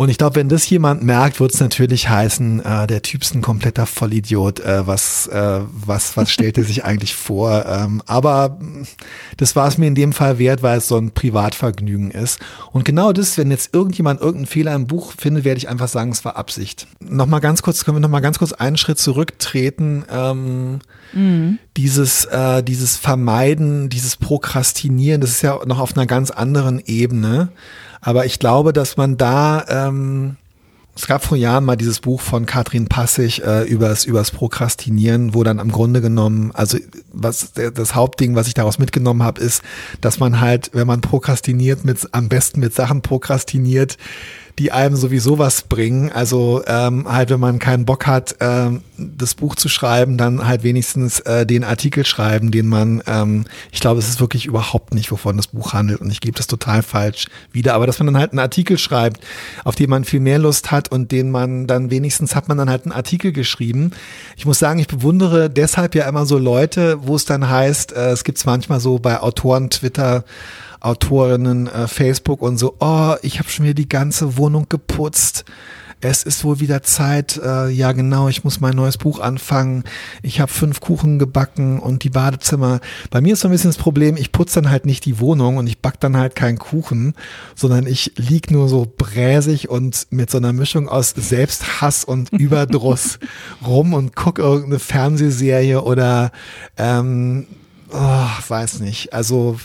[0.01, 3.35] Und ich glaube, wenn das jemand merkt, wird es natürlich heißen, äh, der Typ ist
[3.35, 4.59] ein kompletter Vollidiot.
[4.59, 7.67] Äh, was, äh, was, was stellt er sich eigentlich vor?
[7.67, 8.57] Ähm, aber
[9.37, 12.39] das war es mir in dem Fall wert, weil es so ein Privatvergnügen ist.
[12.71, 16.11] Und genau das, wenn jetzt irgendjemand irgendeinen Fehler im Buch findet, werde ich einfach sagen,
[16.11, 16.87] es war Absicht.
[16.99, 20.03] Nochmal ganz kurz, können wir nochmal ganz kurz einen Schritt zurücktreten.
[20.11, 20.79] Ähm,
[21.13, 21.59] mhm.
[21.77, 27.49] Dieses, äh, dieses Vermeiden, dieses Prokrastinieren, das ist ja noch auf einer ganz anderen Ebene.
[28.01, 30.35] Aber ich glaube, dass man da, ähm,
[30.95, 35.43] es gab vor Jahren mal dieses Buch von Katrin Passig äh, übers, übers Prokrastinieren, wo
[35.43, 36.77] dann im Grunde genommen, also
[37.13, 39.63] was das Hauptding, was ich daraus mitgenommen habe, ist,
[40.01, 43.97] dass man halt, wenn man prokrastiniert, mit am besten mit Sachen prokrastiniert,
[44.59, 46.11] die einem sowieso was bringen.
[46.11, 50.63] Also ähm, halt, wenn man keinen Bock hat, ähm, das Buch zu schreiben, dann halt
[50.63, 55.11] wenigstens äh, den Artikel schreiben, den man, ähm, ich glaube, es ist wirklich überhaupt nicht,
[55.11, 57.73] wovon das Buch handelt und ich gebe das total falsch wieder.
[57.73, 59.23] Aber dass man dann halt einen Artikel schreibt,
[59.63, 62.69] auf den man viel mehr Lust hat und den man dann wenigstens hat man dann
[62.69, 63.91] halt einen Artikel geschrieben.
[64.37, 68.11] Ich muss sagen, ich bewundere deshalb ja immer so Leute, wo es dann heißt, äh,
[68.11, 70.23] es gibt es manchmal so bei Autoren Twitter,
[70.81, 75.45] Autorinnen äh, Facebook und so, oh, ich habe schon wieder die ganze Wohnung geputzt
[76.01, 79.83] es ist wohl wieder Zeit, äh, ja genau, ich muss mein neues Buch anfangen,
[80.23, 82.81] ich habe fünf Kuchen gebacken und die Badezimmer.
[83.11, 85.57] Bei mir ist so ein bisschen das Problem, ich putze dann halt nicht die Wohnung
[85.57, 87.13] und ich back dann halt keinen Kuchen,
[87.55, 93.19] sondern ich lieg nur so bräsig und mit so einer Mischung aus Selbsthass und Überdruss
[93.65, 96.31] rum und guck irgendeine Fernsehserie oder
[96.77, 97.45] ähm,
[97.91, 99.13] oh, weiß nicht.
[99.13, 99.57] Also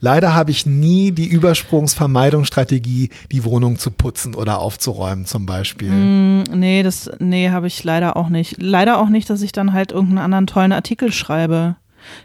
[0.00, 5.90] Leider habe ich nie die Übersprungsvermeidungsstrategie, die Wohnung zu putzen oder aufzuräumen zum Beispiel.
[5.90, 8.60] Mm, nee, das, nee, habe ich leider auch nicht.
[8.60, 11.76] Leider auch nicht, dass ich dann halt irgendeinen anderen tollen Artikel schreibe.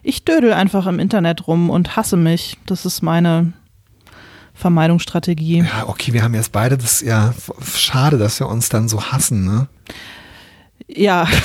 [0.03, 2.57] Ich dödel einfach im Internet rum und hasse mich.
[2.65, 3.53] Das ist meine
[4.53, 5.59] Vermeidungsstrategie.
[5.59, 9.45] Ja, okay, wir haben jetzt beide das, ja, schade, dass wir uns dann so hassen,
[9.45, 9.67] ne?
[10.87, 11.27] Ja,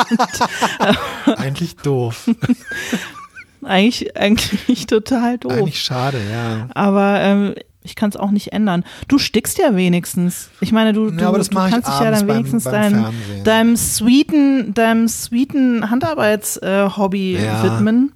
[1.36, 2.28] Eigentlich doof.
[3.64, 5.52] eigentlich, eigentlich total doof.
[5.52, 6.68] Eigentlich schade, ja.
[6.74, 8.84] Aber ähm, ich kann es auch nicht ändern.
[9.08, 10.50] Du stickst ja wenigstens.
[10.60, 13.44] Ich meine, du, Ja, du mache ich kannst dich ja dann wenigstens beim, beim deinem,
[13.44, 17.62] deinem sweeten, deinem sweeten Handarbeits-Hobby Ja.
[17.64, 18.12] widmen.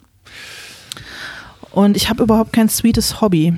[1.72, 3.54] Und ich habe überhaupt kein sweetes Hobby,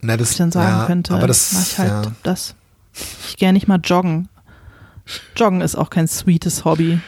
[0.00, 1.14] Na, das, was ich dann sagen ja, könnte.
[1.14, 2.54] Aber das, Mach ich halt das.
[3.28, 4.28] Ich gehe nicht mal joggen.
[5.36, 7.00] Joggen ist auch kein sweetes Hobby.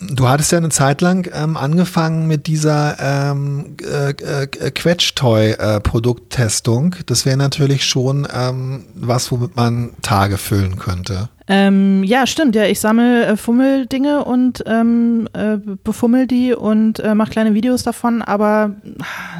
[0.00, 6.96] Du hattest ja eine Zeit lang ähm, angefangen mit dieser ähm, äh, äh, Quetschtoy-Produkttestung.
[7.06, 11.28] das wäre natürlich schon ähm, was, womit man Tage füllen könnte.
[11.48, 12.54] Ähm, ja, stimmt.
[12.54, 17.82] Ja, ich sammle äh, Fummeldinge und ähm, äh, befummel die und äh, mache kleine Videos
[17.82, 18.76] davon, aber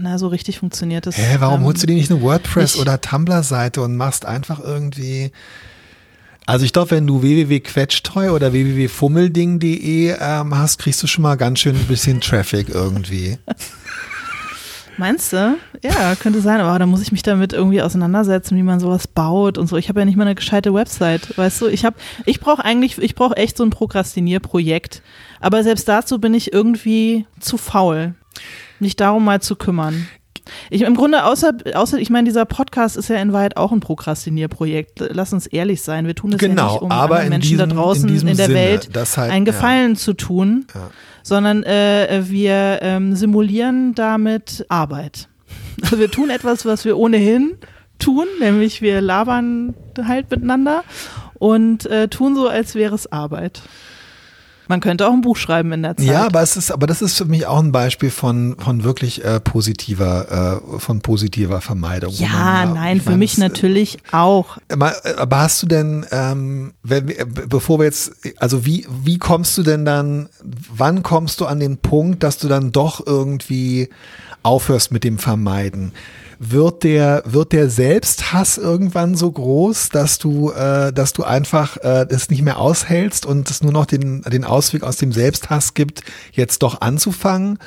[0.03, 1.17] na, so richtig funktioniert das.
[1.17, 5.31] Hä, warum ähm, holst du dir nicht eine WordPress- oder Tumblr-Seite und machst einfach irgendwie.
[6.51, 11.61] Also ich glaube, wenn du www.quetschtoy oder www.fummelding.de ähm, hast, kriegst du schon mal ganz
[11.61, 13.39] schön ein bisschen Traffic irgendwie.
[14.99, 15.57] Meinst du?
[15.81, 19.59] Ja, könnte sein, aber da muss ich mich damit irgendwie auseinandersetzen, wie man sowas baut
[19.59, 19.77] und so.
[19.77, 21.69] Ich habe ja nicht mal eine gescheite Website, weißt du?
[21.69, 21.95] Ich habe,
[22.27, 25.03] ich brauche eigentlich, ich brauche echt so ein Prokrastinierprojekt.
[25.39, 28.15] Aber selbst dazu bin ich irgendwie zu faul,
[28.81, 30.09] mich darum mal zu kümmern.
[30.71, 33.81] Ich im Grunde außer, außer ich meine, dieser Podcast ist ja in Wahrheit auch ein
[33.81, 35.01] Prokrastinierprojekt.
[35.11, 36.07] Lass uns ehrlich sein.
[36.07, 38.47] Wir tun es ja Genau, nicht, um aber Menschen da diesem- draußen in in, der
[38.47, 40.91] Sinne, Welt halt- einen Gefallen zu tun, Ja.
[41.23, 45.29] sondern äh, wir ähm, simulieren damit Arbeit.
[45.83, 47.57] Also wir tun etwas, was wir ohnehin
[47.99, 49.75] tun, nämlich wir labern
[50.07, 50.85] halt miteinander
[51.39, 53.63] und äh, tun so, als wäre es Arbeit.
[54.71, 56.07] Man könnte auch ein Buch schreiben in der Zeit.
[56.07, 59.25] Ja, aber es ist, aber das ist für mich auch ein Beispiel von, von wirklich
[59.25, 62.13] äh, positiver, äh, von positiver Vermeidung.
[62.15, 64.59] ja, man, nein, ich für meine, mich es- natürlich auch.
[64.71, 64.95] Aber,
[65.33, 69.85] hast du denn, ähm, wenn, wir- bevor wir jetzt, also wie, wie kommst du denn
[69.85, 70.29] dann,
[70.73, 73.89] wann kommst du an den Punkt, dass du dann doch irgendwie
[74.45, 75.91] aufhörst mit dem Vermeiden?
[76.43, 82.07] Wird der, wird der Selbsthass irgendwann so groß, dass du, äh, dass du einfach äh,
[82.09, 86.03] es nicht mehr aushältst und es nur noch den, den Ausweg aus dem Selbsthass gibt,
[86.33, 87.59] jetzt doch anzufangen?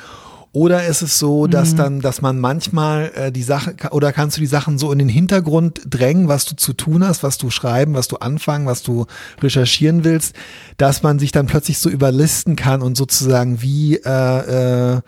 [0.52, 4.40] Oder ist es so, dass dann, dass man manchmal äh, die Sache oder kannst du
[4.40, 7.94] die Sachen so in den Hintergrund drängen, was du zu tun hast, was du schreiben,
[7.94, 9.06] was du anfangen, was du
[9.42, 10.36] recherchieren willst,
[10.76, 15.00] dass man sich dann plötzlich so überlisten kann und sozusagen wie äh, äh,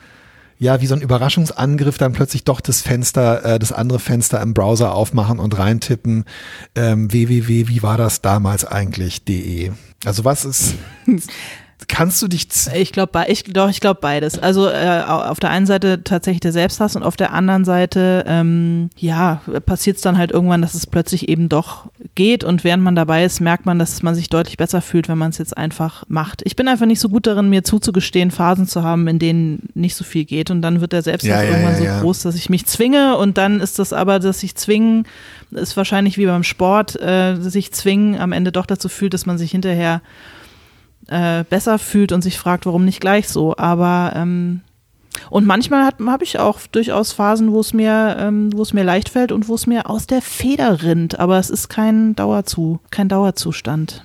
[0.59, 4.53] ja wie so ein Überraschungsangriff dann plötzlich doch das Fenster, äh, das andere Fenster im
[4.53, 6.25] Browser aufmachen und reintippen
[6.75, 9.71] ähm, www wie war das damals eigentlich.de.
[10.05, 10.75] Also was ist
[11.89, 14.39] kannst du dich Ich glaube, ich, doch, ich glaube beides.
[14.39, 18.91] Also äh, auf der einen Seite tatsächlich der Selbsthass und auf der anderen Seite, ähm,
[18.97, 22.97] ja, passiert es dann halt irgendwann, dass es plötzlich eben doch geht und während man
[22.97, 26.05] dabei ist, merkt man, dass man sich deutlich besser fühlt, wenn man es jetzt einfach
[26.09, 26.43] macht.
[26.45, 29.95] Ich bin einfach nicht so gut darin, mir zuzugestehen, Phasen zu haben, in denen nicht
[29.95, 32.35] so viel geht und dann wird der Selbsthass Ja, ja, irgendwann ja, so groß, dass
[32.35, 35.07] ich mich zwinge und dann ist das aber, dass sich zwingen,
[35.51, 39.39] ist wahrscheinlich wie beim Sport, äh, sich zwingen am Ende doch dazu fühlt, dass man
[39.39, 40.01] sich hinterher
[41.09, 43.57] äh, besser fühlt und sich fragt, warum nicht gleich so.
[43.57, 44.63] Aber ähm,
[45.31, 49.09] und manchmal habe ich auch durchaus Phasen, wo es mir, ähm, wo es mir leicht
[49.09, 51.19] fällt und wo es mir aus der Feder rinnt.
[51.19, 54.05] Aber es ist kein Dauerzu, kein Dauerzustand.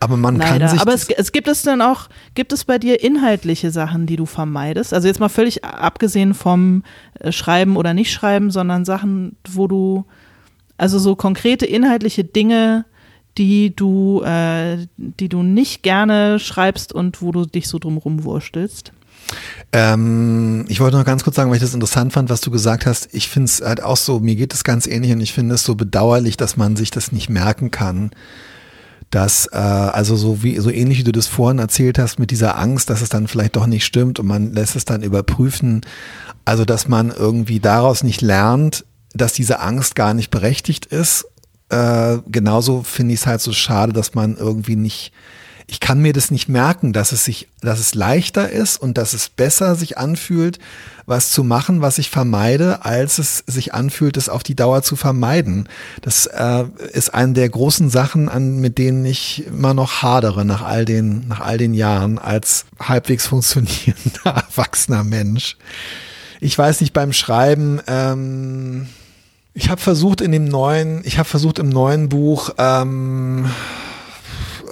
[0.00, 0.68] aber man kann Leider.
[0.68, 4.16] sich Aber es, es gibt es dann auch, gibt es bei dir inhaltliche Sachen, die
[4.16, 4.94] du vermeidest?
[4.94, 6.82] Also jetzt mal völlig abgesehen vom
[7.18, 10.04] äh, Schreiben oder nicht Schreiben, sondern Sachen, wo du,
[10.76, 12.84] also so konkrete inhaltliche Dinge,
[13.38, 18.92] die du, äh, die du nicht gerne schreibst und wo du dich so drum rumwurstelst.
[19.72, 22.86] Ähm, ich wollte noch ganz kurz sagen, weil ich das interessant fand, was du gesagt
[22.86, 23.08] hast.
[23.12, 25.64] Ich finde es halt auch so, mir geht es ganz ähnlich und ich finde es
[25.64, 28.10] so bedauerlich, dass man sich das nicht merken kann,
[29.10, 32.58] dass äh, also so wie so ähnlich wie du das vorhin erzählt hast mit dieser
[32.58, 35.82] Angst, dass es dann vielleicht doch nicht stimmt und man lässt es dann überprüfen,
[36.44, 41.26] also dass man irgendwie daraus nicht lernt, dass diese Angst gar nicht berechtigt ist.
[41.70, 45.12] Äh, genauso finde ich es halt so schade, dass man irgendwie nicht
[45.70, 49.12] ich kann mir das nicht merken, dass es sich, dass es leichter ist und dass
[49.12, 50.58] es besser sich anfühlt,
[51.04, 54.96] was zu machen, was ich vermeide, als es sich anfühlt, es auf die Dauer zu
[54.96, 55.68] vermeiden.
[56.00, 60.62] Das äh, ist eine der großen Sachen, an, mit denen ich immer noch hadere nach
[60.62, 65.58] all den, nach all den Jahren als halbwegs funktionierender erwachsener Mensch.
[66.40, 67.80] Ich weiß nicht beim Schreiben.
[67.86, 68.88] Ähm,
[69.58, 73.50] ich habe versucht in dem neuen, ich habe versucht im neuen Buch ähm,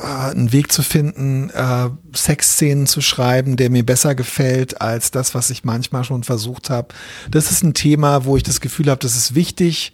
[0.01, 5.35] äh, einen Weg zu finden, äh, Sexszenen zu schreiben, der mir besser gefällt als das,
[5.35, 6.95] was ich manchmal schon versucht habe.
[7.29, 9.93] Das ist ein Thema, wo ich das Gefühl habe, das ist wichtig,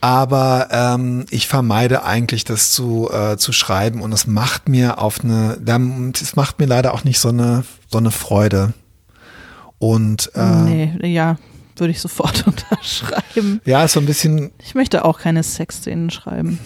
[0.00, 5.22] aber ähm, ich vermeide eigentlich, das zu, äh, zu schreiben und es macht mir auf
[5.22, 5.58] eine,
[6.14, 8.72] es macht mir leider auch nicht so eine, so eine Freude.
[9.78, 11.36] Und äh, nee, ja,
[11.80, 13.60] würde ich sofort unterschreiben.
[13.64, 14.50] Ja, ist so ein bisschen.
[14.62, 16.58] Ich möchte auch keine Sexszenen schreiben.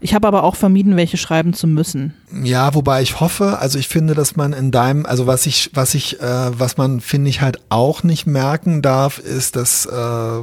[0.00, 2.12] Ich habe aber auch vermieden, welche schreiben zu müssen.
[2.42, 5.94] Ja, wobei ich hoffe, also ich finde, dass man in deinem, also was ich, was
[5.94, 10.40] ich, äh, was man finde ich halt auch nicht merken darf, ist, dass äh,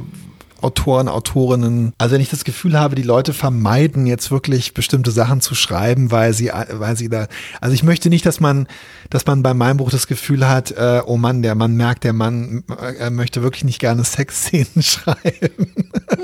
[0.62, 1.92] Autoren, Autorinnen.
[1.98, 6.10] Also wenn ich das Gefühl habe, die Leute vermeiden jetzt wirklich bestimmte Sachen zu schreiben,
[6.10, 7.26] weil sie, weil sie da,
[7.60, 8.66] also ich möchte nicht, dass man,
[9.10, 12.12] dass man bei meinem Buch das Gefühl hat, äh, oh Mann, der Mann merkt, der
[12.12, 12.64] Mann
[12.98, 15.72] äh, möchte wirklich nicht gerne Sexszenen schreiben.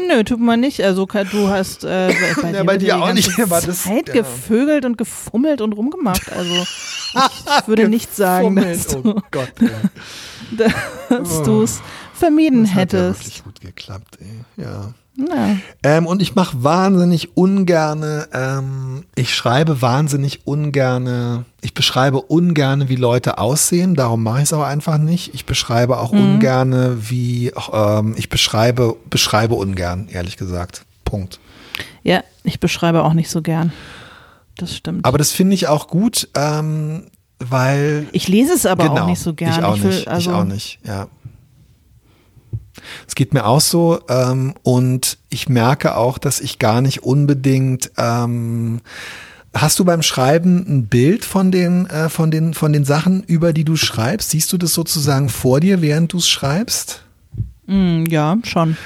[0.08, 0.82] Nö, tut man nicht.
[0.82, 3.38] Also du hast äh, bei, ja, dir, bei dir auch nicht.
[3.40, 4.14] Aber das, Zeit ja.
[4.14, 6.32] gevögelt und gefummelt und rumgemacht.
[6.32, 10.66] Also ich würde nicht sagen, dass du, oh Gott, ja.
[11.08, 11.80] dass du es
[12.18, 13.20] vermieden das hättest.
[13.20, 14.64] Hat ja wirklich gut geklappt, ey.
[14.64, 14.94] Ja.
[15.16, 15.56] ja.
[15.82, 22.96] Ähm, und ich mache wahnsinnig ungerne, ähm, ich schreibe wahnsinnig ungerne, ich beschreibe ungerne, wie
[22.96, 25.34] Leute aussehen, darum mache ich es aber einfach nicht.
[25.34, 26.34] Ich beschreibe auch mhm.
[26.34, 30.84] ungerne, wie, ähm, ich beschreibe, beschreibe ungern, ehrlich gesagt.
[31.04, 31.40] Punkt.
[32.02, 33.72] Ja, ich beschreibe auch nicht so gern.
[34.56, 35.04] Das stimmt.
[35.04, 37.06] Aber das finde ich auch gut, ähm,
[37.38, 38.06] weil.
[38.12, 39.52] Ich lese es aber genau, auch nicht so gern.
[39.52, 40.08] Ich auch ich will, nicht.
[40.08, 41.06] Also ich auch nicht, ja.
[43.06, 47.90] Es geht mir auch so ähm, und ich merke auch, dass ich gar nicht unbedingt
[47.96, 48.80] ähm,
[49.54, 53.52] Hast du beim Schreiben ein Bild von den, äh, von, den, von den Sachen, über
[53.52, 54.30] die du schreibst?
[54.30, 57.02] Siehst du das sozusagen vor dir, während du es schreibst?
[57.66, 58.76] Mm, ja, schon.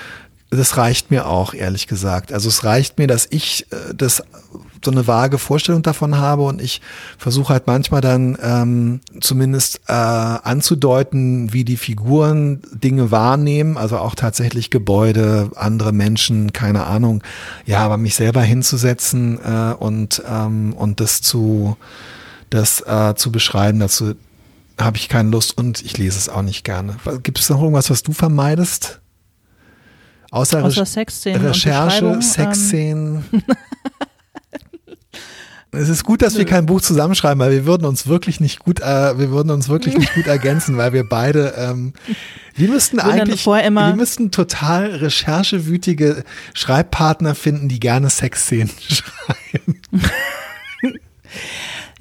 [0.50, 2.32] Das reicht mir auch, ehrlich gesagt.
[2.32, 4.22] Also es reicht mir, dass ich äh, das
[4.84, 6.80] so eine vage Vorstellung davon habe und ich
[7.18, 14.14] versuche halt manchmal dann ähm, zumindest äh, anzudeuten, wie die Figuren Dinge wahrnehmen, also auch
[14.14, 17.22] tatsächlich Gebäude, andere Menschen, keine Ahnung.
[17.66, 21.76] Ja, aber mich selber hinzusetzen äh, und ähm, und das zu
[22.50, 24.14] das äh, zu beschreiben, dazu
[24.80, 26.96] habe ich keine Lust und ich lese es auch nicht gerne.
[27.22, 29.00] Gibt es noch irgendwas, was du vermeidest?
[30.30, 33.24] Außer, Außer Sexszenen Recherche, Sexszenen.
[35.74, 38.80] Es ist gut, dass wir kein Buch zusammenschreiben, weil wir würden uns wirklich nicht gut,
[38.80, 41.94] äh, wir würden uns wirklich nicht gut ergänzen, weil wir beide, ähm,
[42.54, 49.80] wir müssten eigentlich, wir müssten total recherchewütige Schreibpartner finden, die gerne Sexszenen schreiben.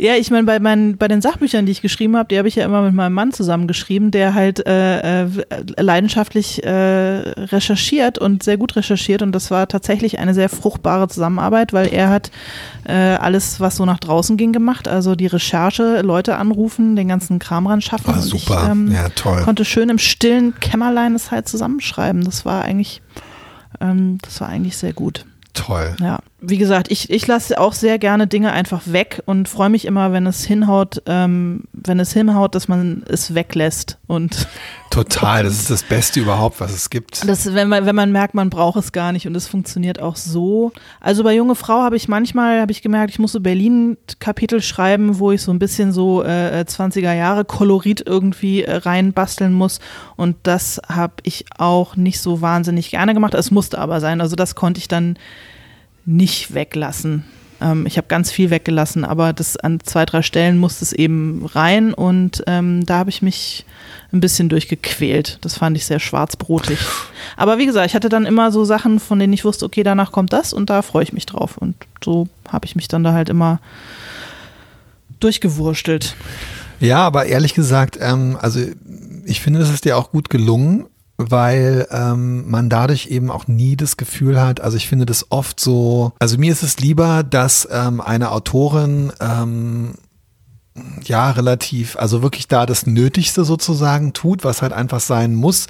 [0.01, 2.55] Ja, ich meine, bei, meinen, bei den Sachbüchern, die ich geschrieben habe, die habe ich
[2.55, 5.27] ja immer mit meinem Mann zusammengeschrieben, der halt äh, äh,
[5.77, 9.21] leidenschaftlich äh, recherchiert und sehr gut recherchiert.
[9.21, 12.31] Und das war tatsächlich eine sehr fruchtbare Zusammenarbeit, weil er hat
[12.85, 14.87] äh, alles, was so nach draußen ging, gemacht.
[14.87, 18.15] Also die Recherche, Leute anrufen, den ganzen Kram ran schaffen.
[18.17, 19.43] Oh, super, ich, ähm, ja, toll.
[19.43, 22.23] Konnte schön im stillen Kämmerlein das halt zusammenschreiben.
[22.23, 23.03] Das war eigentlich,
[23.79, 25.25] ähm, das war eigentlich sehr gut.
[25.53, 25.95] Toll.
[25.99, 29.85] Ja, wie gesagt, ich, ich lasse auch sehr gerne Dinge einfach weg und freue mich
[29.85, 33.99] immer, wenn es hinhaut, ähm, wenn es hinhaut, dass man es weglässt.
[34.07, 34.47] Und
[34.89, 37.27] Total, das ist das Beste überhaupt, was es gibt.
[37.29, 40.15] Das, wenn, man, wenn man merkt, man braucht es gar nicht und es funktioniert auch
[40.15, 40.71] so.
[40.99, 45.19] Also bei Junge Frau habe ich manchmal, habe ich gemerkt, ich muss so Berlin-Kapitel schreiben,
[45.19, 49.79] wo ich so ein bisschen so äh, 20er Jahre Kolorit irgendwie äh, reinbasteln muss.
[50.15, 53.35] Und das habe ich auch nicht so wahnsinnig gerne gemacht.
[53.35, 54.21] Es musste aber sein.
[54.21, 55.17] Also das konnte ich dann
[56.05, 57.23] nicht weglassen.
[57.61, 61.45] Ähm, ich habe ganz viel weggelassen, aber das an zwei, drei Stellen musste es eben
[61.45, 63.65] rein und ähm, da habe ich mich
[64.11, 65.37] ein bisschen durchgequält.
[65.41, 66.79] Das fand ich sehr schwarzbrotig.
[67.37, 70.11] Aber wie gesagt, ich hatte dann immer so Sachen, von denen ich wusste, okay, danach
[70.11, 71.57] kommt das und da freue ich mich drauf.
[71.57, 73.59] Und so habe ich mich dann da halt immer
[75.19, 76.15] durchgewurstelt.
[76.79, 78.59] Ja, aber ehrlich gesagt, ähm, also
[79.25, 80.87] ich finde, das ist dir auch gut gelungen
[81.29, 85.59] weil ähm, man dadurch eben auch nie das Gefühl hat, also ich finde das oft
[85.59, 89.93] so, also mir ist es lieber, dass ähm, eine Autorin ähm,
[91.03, 95.67] ja relativ, also wirklich da das Nötigste sozusagen tut, was halt einfach sein muss,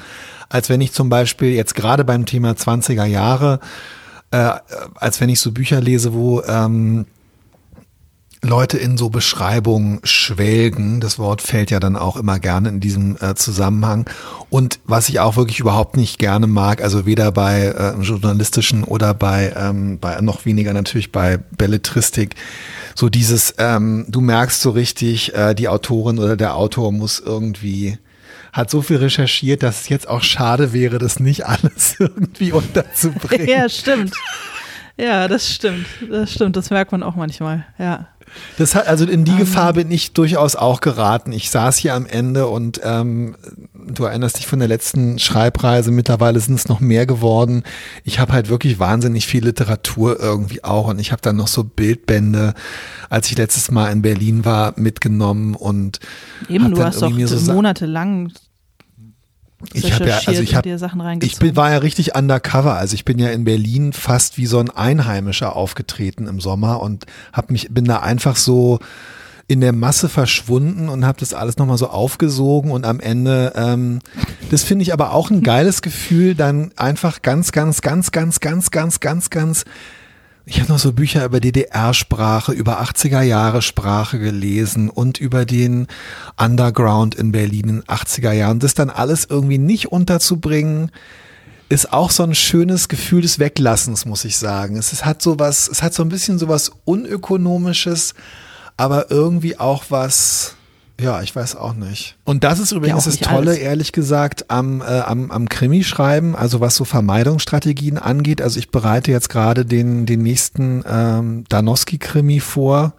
[0.49, 3.59] als wenn ich zum Beispiel jetzt gerade beim Thema 20er Jahre,
[4.31, 4.51] äh,
[4.95, 7.05] als wenn ich so Bücher lese, wo ähm,
[8.43, 10.99] Leute in so Beschreibungen schwelgen.
[10.99, 14.09] Das Wort fällt ja dann auch immer gerne in diesem äh, Zusammenhang.
[14.49, 19.13] Und was ich auch wirklich überhaupt nicht gerne mag, also weder bei äh, journalistischen oder
[19.13, 22.35] bei, ähm, bei noch weniger natürlich bei Belletristik,
[22.95, 27.97] so dieses, ähm, du merkst so richtig, äh, die Autorin oder der Autor muss irgendwie
[28.53, 33.47] hat so viel recherchiert, dass es jetzt auch schade wäre, das nicht alles irgendwie unterzubringen.
[33.47, 34.13] ja, stimmt.
[34.97, 35.85] Ja, das stimmt.
[36.09, 36.55] Das stimmt.
[36.55, 37.65] Das merkt man auch manchmal.
[37.79, 38.07] Ja.
[38.57, 41.31] Das hat, also in die um, Gefahr bin ich durchaus auch geraten.
[41.31, 43.35] Ich saß hier am Ende und ähm,
[43.73, 47.63] du erinnerst dich von der letzten Schreibreise, mittlerweile sind es noch mehr geworden.
[48.03, 51.63] Ich habe halt wirklich wahnsinnig viel Literatur irgendwie auch und ich habe dann noch so
[51.63, 52.53] Bildbände,
[53.09, 55.99] als ich letztes Mal in Berlin war, mitgenommen und
[56.49, 58.31] Eben, du hast doch so monatelang
[59.73, 60.69] ich habe ja, also ich habe,
[61.21, 62.75] ich bin, war ja richtig undercover.
[62.75, 67.05] Also ich bin ja in Berlin fast wie so ein Einheimischer aufgetreten im Sommer und
[67.33, 68.79] hab mich, bin da einfach so
[69.47, 73.99] in der Masse verschwunden und habe das alles nochmal so aufgesogen und am Ende, ähm,
[74.49, 78.71] das finde ich aber auch ein geiles Gefühl, dann einfach ganz, ganz, ganz, ganz, ganz,
[78.71, 79.65] ganz, ganz, ganz
[80.45, 85.87] ich habe noch so Bücher über DDR-Sprache, über 80er Jahre Sprache gelesen und über den
[86.37, 88.59] Underground in Berlin in 80er Jahren.
[88.59, 90.91] Das dann alles irgendwie nicht unterzubringen,
[91.69, 94.75] ist auch so ein schönes Gefühl des Weglassens, muss ich sagen.
[94.77, 98.13] Es hat so was, es hat so ein bisschen so was unökonomisches,
[98.77, 100.55] aber irgendwie auch was,
[101.01, 102.15] ja, ich weiß auch nicht.
[102.23, 103.57] Und das ist übrigens ja, das Tolle, alles.
[103.57, 108.41] ehrlich gesagt, am, äh, am, am Krimi-Schreiben, also was so Vermeidungsstrategien angeht.
[108.41, 112.93] Also ich bereite jetzt gerade den, den nächsten ähm, Danowski-Krimi vor.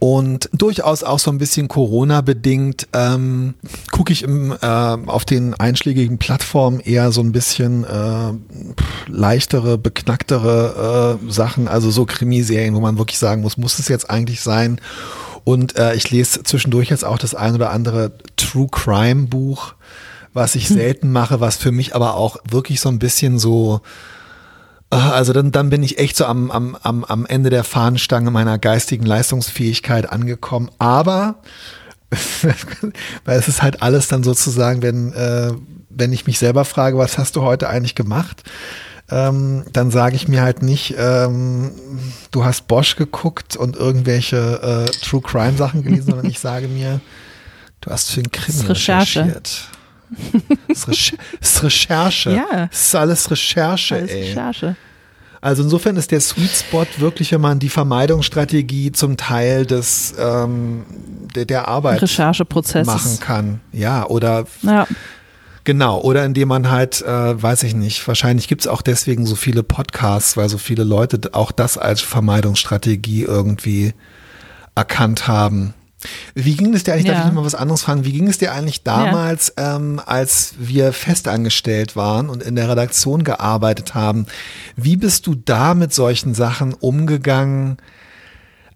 [0.00, 3.54] Und durchaus auch so ein bisschen Corona-bedingt ähm,
[3.90, 8.34] gucke ich im, äh, auf den einschlägigen Plattformen eher so ein bisschen äh,
[9.06, 14.10] leichtere, beknacktere äh, Sachen, also so Krimiserien, wo man wirklich sagen muss, muss es jetzt
[14.10, 14.78] eigentlich sein?
[15.44, 19.74] Und äh, ich lese zwischendurch jetzt auch das ein oder andere True Crime Buch,
[20.32, 20.76] was ich hm.
[20.76, 23.82] selten mache, was für mich aber auch wirklich so ein bisschen so,
[24.90, 28.30] äh, also dann, dann bin ich echt so am, am, am, am Ende der Fahnenstange
[28.30, 30.70] meiner geistigen Leistungsfähigkeit angekommen.
[30.78, 31.36] Aber
[33.24, 35.52] weil es ist halt alles dann sozusagen, wenn, äh,
[35.90, 38.42] wenn ich mich selber frage, was hast du heute eigentlich gemacht?
[39.10, 41.72] Ähm, dann sage ich mir halt nicht, ähm,
[42.30, 47.00] du hast Bosch geguckt und irgendwelche äh, True Crime Sachen gelesen, sondern ich sage mir,
[47.80, 49.20] du hast für ein Krimi Recherche.
[49.20, 49.68] recherchiert.
[50.68, 52.30] Das ist, ist Recherche.
[52.30, 52.66] Ja.
[52.70, 54.28] Das ist alles Recherche, alles ey.
[54.28, 54.76] Recherche.
[55.40, 60.84] Also insofern ist der Sweet Spot wirklich, wenn man die Vermeidungsstrategie zum Teil des ähm,
[61.34, 62.00] der, der Arbeit
[62.86, 63.60] machen kann.
[63.70, 64.86] Ja, oder ja.
[65.64, 69.62] Genau, oder indem man halt, äh, weiß ich nicht, wahrscheinlich gibt's auch deswegen so viele
[69.62, 73.94] Podcasts, weil so viele Leute auch das als Vermeidungsstrategie irgendwie
[74.74, 75.72] erkannt haben.
[76.34, 77.14] Wie ging es dir eigentlich, ja.
[77.14, 79.76] darf ich mal was anderes fragen, wie ging es dir eigentlich damals, ja.
[79.76, 84.26] ähm, als wir festangestellt waren und in der Redaktion gearbeitet haben?
[84.76, 87.78] Wie bist du da mit solchen Sachen umgegangen?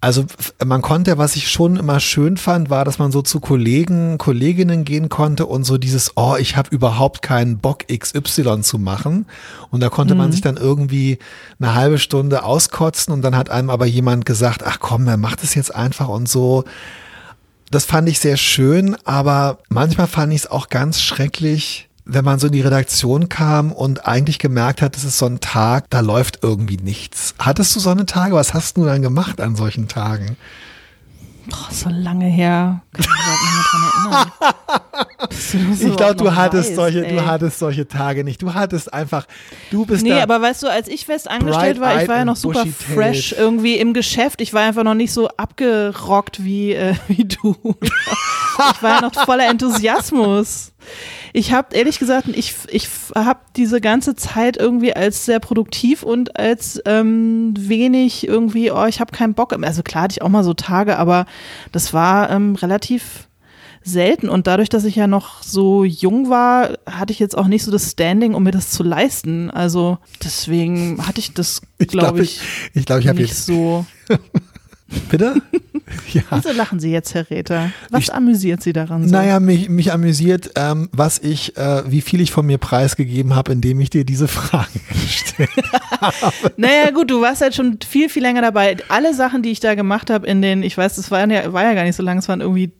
[0.01, 0.27] Also
[0.65, 4.85] man konnte, was ich schon immer schön fand, war, dass man so zu Kollegen, Kolleginnen
[4.85, 9.27] gehen konnte und so dieses, oh, ich habe überhaupt keinen Bock XY zu machen.
[9.71, 10.19] Und da konnte mhm.
[10.19, 11.19] man sich dann irgendwie
[11.59, 15.43] eine halbe Stunde auskotzen und dann hat einem aber jemand gesagt, ach komm, er macht
[15.43, 16.63] es jetzt einfach und so.
[17.73, 22.39] Das fand ich sehr schön, aber manchmal fand ich es auch ganz schrecklich, wenn man
[22.39, 26.01] so in die Redaktion kam und eigentlich gemerkt hat, es ist so ein Tag, da
[26.01, 27.35] läuft irgendwie nichts.
[27.39, 28.35] Hattest du so eine Tage?
[28.35, 30.39] Was hast du dann gemacht an solchen Tagen?
[31.51, 32.83] Boah, so lange her.
[32.93, 33.11] Kann ich
[35.55, 35.97] erinnern.
[35.97, 37.15] glaube, du hattest solche, ey.
[37.15, 38.41] du hattest solche Tage nicht.
[38.43, 39.27] Du hattest einfach,
[39.71, 42.37] du bist Nee, aber weißt du, als ich fest angestellt war, ich war ja noch
[42.37, 44.41] super fresh irgendwie im Geschäft.
[44.41, 47.57] Ich war einfach noch nicht so abgerockt wie, äh, wie du.
[47.83, 50.73] ich war ja noch voller Enthusiasmus
[51.33, 56.39] ich habe ehrlich gesagt, ich, ich habe diese ganze Zeit irgendwie als sehr produktiv und
[56.39, 59.55] als ähm, wenig irgendwie, oh, ich habe keinen Bock.
[59.63, 61.27] Also klar hatte ich auch mal so Tage, aber
[61.73, 63.29] das war ähm, relativ
[63.83, 64.29] selten.
[64.29, 67.71] Und dadurch, dass ich ja noch so jung war, hatte ich jetzt auch nicht so
[67.71, 69.51] das Standing, um mir das zu leisten.
[69.51, 73.87] Also deswegen hatte ich das, glaube ich, ich, ich, glaub, ich habe jetzt so.
[75.11, 75.43] Bitte?
[76.13, 76.23] Ja.
[76.31, 77.71] Wieso lachen Sie jetzt, Herr Räther?
[77.91, 79.13] Was ich, amüsiert Sie daran so?
[79.13, 83.53] Naja, mich, mich amüsiert, ähm, was ich, äh, wie viel ich von mir preisgegeben habe,
[83.53, 85.51] indem ich dir diese Fragen gestellt
[86.01, 86.53] habe.
[86.57, 88.77] Naja, gut, du warst halt schon viel, viel länger dabei.
[88.89, 91.65] Alle Sachen, die ich da gemacht habe in den, ich weiß, das war ja, war
[91.65, 92.73] ja gar nicht so lang, es waren irgendwie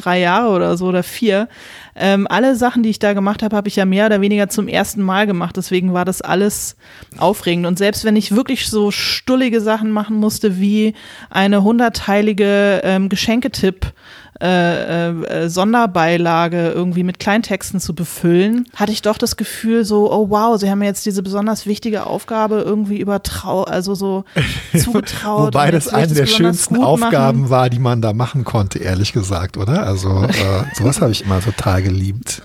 [0.00, 1.48] drei Jahre oder so oder vier.
[1.94, 4.68] Ähm, alle Sachen, die ich da gemacht habe, habe ich ja mehr oder weniger zum
[4.68, 5.56] ersten Mal gemacht.
[5.56, 6.76] Deswegen war das alles
[7.18, 7.66] aufregend.
[7.66, 10.94] Und selbst wenn ich wirklich so stullige Sachen machen musste, wie
[11.28, 13.92] eine hundertteilige ähm, Geschenketipp
[14.40, 20.30] äh, äh, Sonderbeilage irgendwie mit Kleintexten zu befüllen, hatte ich doch das Gefühl so, oh
[20.30, 24.24] wow, sie haben mir jetzt diese besonders wichtige Aufgabe irgendwie übertraut, also so
[24.76, 25.54] zugetraut.
[25.54, 27.50] Wobei das eine der schönsten Aufgaben machen.
[27.50, 29.86] war, die man da machen konnte, ehrlich gesagt, oder?
[29.86, 32.42] Also äh, sowas habe ich immer total geliebt.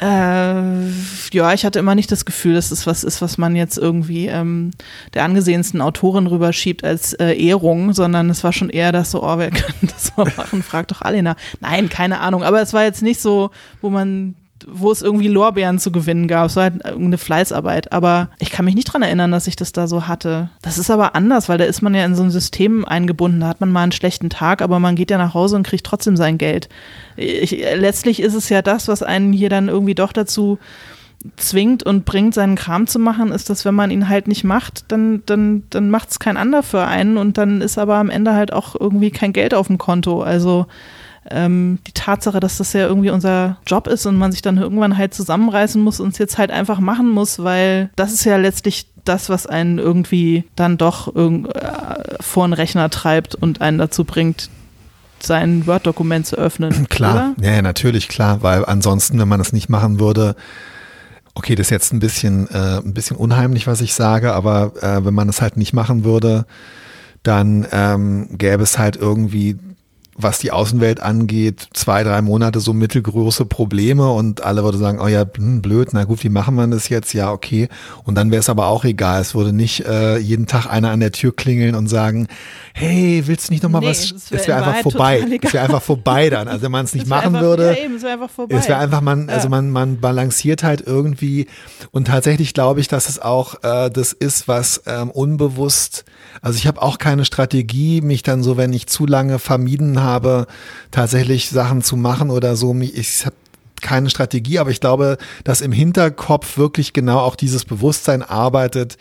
[0.00, 0.90] Äh,
[1.32, 4.26] ja, ich hatte immer nicht das Gefühl, dass es was ist, was man jetzt irgendwie
[4.26, 4.70] ähm,
[5.14, 9.38] der angesehensten Autorin rüberschiebt als äh, Ehrung, sondern es war schon eher das so, oh,
[9.38, 10.62] wer könnte das mal machen?
[10.62, 11.36] Frag doch Alena.
[11.60, 12.42] Nein, keine Ahnung.
[12.44, 14.34] Aber es war jetzt nicht so, wo man
[14.66, 16.46] wo es irgendwie Lorbeeren zu gewinnen gab.
[16.46, 17.92] Es war halt irgendeine Fleißarbeit.
[17.92, 20.50] Aber ich kann mich nicht dran erinnern, dass ich das da so hatte.
[20.62, 23.40] Das ist aber anders, weil da ist man ja in so ein System eingebunden.
[23.40, 25.86] Da hat man mal einen schlechten Tag, aber man geht ja nach Hause und kriegt
[25.86, 26.68] trotzdem sein Geld.
[27.16, 30.58] Ich, letztlich ist es ja das, was einen hier dann irgendwie doch dazu
[31.36, 34.84] zwingt und bringt, seinen Kram zu machen, ist, dass wenn man ihn halt nicht macht,
[34.88, 38.34] dann, dann, dann macht es kein anderer für einen und dann ist aber am Ende
[38.34, 40.22] halt auch irgendwie kein Geld auf dem Konto.
[40.22, 40.66] Also
[41.30, 44.96] ähm, die Tatsache, dass das ja irgendwie unser Job ist und man sich dann irgendwann
[44.96, 48.86] halt zusammenreißen muss und es jetzt halt einfach machen muss, weil das ist ja letztlich
[49.04, 51.42] das, was einen irgendwie dann doch äh,
[52.20, 54.50] vor den Rechner treibt und einen dazu bringt,
[55.20, 56.86] sein Word-Dokument zu öffnen.
[56.88, 57.46] Klar, oder?
[57.46, 60.36] ja, natürlich, klar, weil ansonsten, wenn man das nicht machen würde,
[61.34, 65.04] okay, das ist jetzt ein bisschen, äh, ein bisschen unheimlich, was ich sage, aber äh,
[65.04, 66.46] wenn man das halt nicht machen würde,
[67.22, 69.58] dann ähm, gäbe es halt irgendwie
[70.18, 75.06] was die Außenwelt angeht, zwei, drei Monate so mittelgroße Probleme und alle würde sagen, oh
[75.06, 77.14] ja, hm, blöd, na gut, wie machen wir das jetzt?
[77.14, 77.68] Ja, okay.
[78.04, 79.20] Und dann wäre es aber auch egal.
[79.20, 82.26] Es würde nicht äh, jeden Tag einer an der Tür klingeln und sagen,
[82.74, 84.12] hey, willst du nicht nochmal nee, was?
[84.12, 85.38] Es wäre wär einfach vorbei.
[85.40, 86.48] Es wäre einfach vorbei dann.
[86.48, 87.66] Also wenn man es nicht machen einfach, würde.
[87.72, 88.56] Ja, eben, es wäre einfach vorbei.
[88.56, 91.46] Es wäre einfach, man, also man, man balanciert halt irgendwie
[91.92, 96.04] und tatsächlich glaube ich, dass es auch äh, das ist, was ähm, unbewusst,
[96.40, 100.46] also ich habe auch keine Strategie, mich dann so, wenn ich zu lange vermieden habe,
[100.90, 102.74] tatsächlich Sachen zu machen oder so.
[102.80, 103.36] Ich habe
[103.80, 108.98] keine Strategie, aber ich glaube, dass im Hinterkopf wirklich genau auch dieses Bewusstsein arbeitet,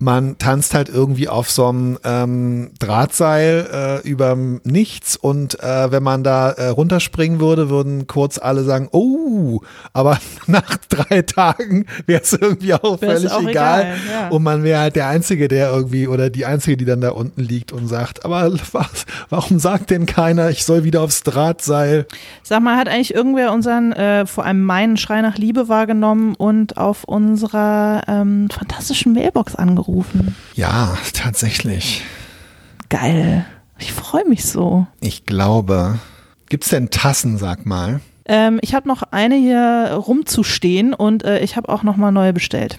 [0.00, 6.04] man tanzt halt irgendwie auf so einem ähm, Drahtseil äh, über nichts und äh, wenn
[6.04, 9.60] man da äh, runterspringen würde, würden kurz alle sagen, oh,
[9.92, 13.80] aber nach drei Tagen wäre es irgendwie auch Wär's völlig auch egal.
[13.80, 14.28] egal ja.
[14.28, 17.42] Und man wäre halt der Einzige, der irgendwie oder die Einzige, die dann da unten
[17.42, 22.06] liegt und sagt, aber was, warum sagt denn keiner, ich soll wieder aufs Drahtseil?
[22.44, 26.76] Sag mal, hat eigentlich irgendwer unseren, äh, vor allem meinen Schrei nach Liebe wahrgenommen und
[26.76, 29.87] auf unserer ähm, fantastischen Mailbox angerufen?
[29.88, 30.36] Angerufen.
[30.54, 32.04] Ja, tatsächlich.
[32.88, 33.46] Geil.
[33.78, 34.86] Ich freue mich so.
[35.00, 35.98] Ich glaube.
[36.48, 38.00] Gibt es denn Tassen, sag mal?
[38.24, 42.32] Ähm, ich habe noch eine hier rumzustehen und äh, ich habe auch noch mal neue
[42.32, 42.78] bestellt.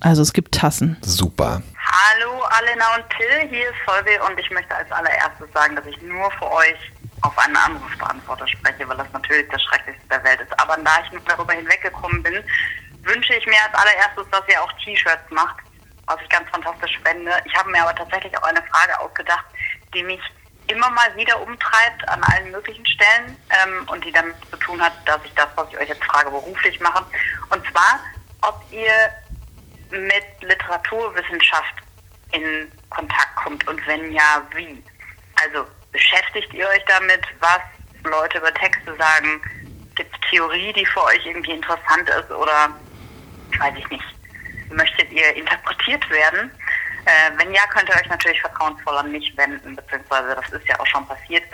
[0.00, 0.96] Also es gibt Tassen.
[1.02, 1.62] Super.
[1.90, 6.00] Hallo Alena und Till, hier ist Solveig und ich möchte als allererstes sagen, dass ich
[6.02, 6.76] nur für euch
[7.22, 10.60] auf einen Anrufbeantworter spreche, weil das natürlich das Schrecklichste der Welt ist.
[10.60, 12.34] Aber da ich nun darüber hinweggekommen bin,
[13.02, 15.58] wünsche ich mir als allererstes, dass ihr auch T-Shirts macht
[16.08, 17.30] was ich ganz fantastisch fände.
[17.44, 19.44] Ich habe mir aber tatsächlich auch eine Frage ausgedacht,
[19.94, 20.20] die mich
[20.66, 24.92] immer mal wieder umtreibt an allen möglichen Stellen ähm, und die damit zu tun hat,
[25.06, 27.04] dass ich das, was ich euch jetzt frage, beruflich mache.
[27.50, 28.00] Und zwar,
[28.42, 28.92] ob ihr
[29.90, 31.74] mit Literaturwissenschaft
[32.32, 34.82] in Kontakt kommt und wenn ja, wie.
[35.42, 37.60] Also beschäftigt ihr euch damit, was
[38.04, 39.40] Leute über Texte sagen?
[39.94, 42.70] Gibt es Theorie, die für euch irgendwie interessant ist oder
[43.58, 44.17] weiß ich nicht
[44.70, 46.50] möchtet ihr interpretiert werden?
[47.04, 50.78] Äh, wenn ja, könnt ihr euch natürlich vertrauensvoll an mich wenden, beziehungsweise das ist ja
[50.78, 51.44] auch schon passiert.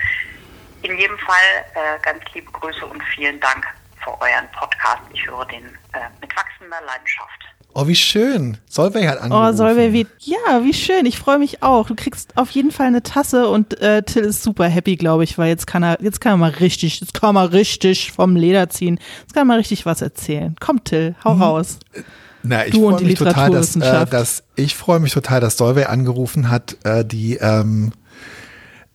[0.82, 3.64] In jedem Fall äh, ganz liebe Grüße und vielen Dank
[4.02, 5.02] für euren Podcast.
[5.12, 7.44] Ich höre den äh, mit wachsender Leidenschaft.
[7.76, 8.58] Oh, wie schön.
[8.68, 9.48] Solveig hat angerufen.
[9.48, 11.06] Oh, Solveig, wie, ja, wie schön.
[11.06, 11.88] Ich freue mich auch.
[11.88, 15.38] Du kriegst auf jeden Fall eine Tasse und äh, Till ist super happy, glaube ich,
[15.38, 18.36] weil jetzt kann er, jetzt kann er mal richtig, jetzt kann er mal richtig vom
[18.36, 19.00] Leder ziehen.
[19.22, 20.54] Jetzt kann er mal richtig was erzählen.
[20.60, 21.42] Komm, Till, hau mhm.
[21.42, 21.80] raus.
[22.46, 26.50] Na, ich freue mich total, dass, äh, dass ich freue mich total, dass Solveig angerufen
[26.50, 27.92] hat, äh, die ähm,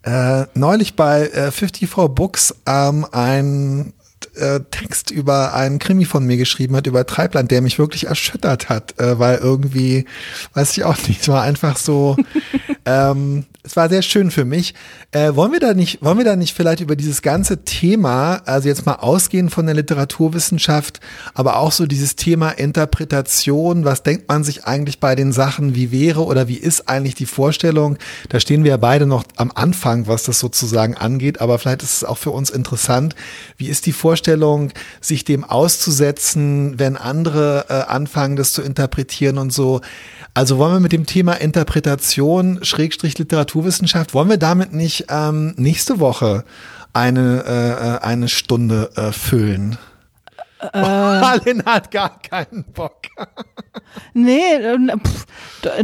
[0.04, 3.94] äh, neulich bei äh, 54 Books ähm, ein
[4.36, 8.70] äh, Text über einen Krimi von mir geschrieben hat, über Treibland, der mich wirklich erschüttert
[8.70, 10.06] hat, äh, weil irgendwie,
[10.54, 12.18] weiß ich auch nicht, war einfach so,
[12.90, 14.74] ähm, es war sehr schön für mich.
[15.12, 18.68] Äh, wollen wir da nicht, wollen wir da nicht vielleicht über dieses ganze Thema, also
[18.68, 21.00] jetzt mal ausgehen von der Literaturwissenschaft,
[21.36, 25.92] aber auch so dieses Thema Interpretation, was denkt man sich eigentlich bei den Sachen, wie
[25.92, 27.98] wäre oder wie ist eigentlich die Vorstellung?
[28.30, 31.98] Da stehen wir ja beide noch am Anfang, was das sozusagen angeht, aber vielleicht ist
[31.98, 33.14] es auch für uns interessant.
[33.58, 39.54] Wie ist die Vorstellung, sich dem auszusetzen, wenn andere äh, anfangen, das zu interpretieren und
[39.54, 39.82] so?
[40.34, 46.00] Also wollen wir mit dem Thema Interpretation, Schrägstrich Literaturwissenschaft, wollen wir damit nicht ähm, nächste
[46.00, 46.46] Woche
[46.94, 49.78] eine, äh, äh eine Stunde äh, füllen?
[50.62, 53.02] Äh, Marlin hat gar keinen Bock.
[54.14, 55.26] nee, ähm, pff,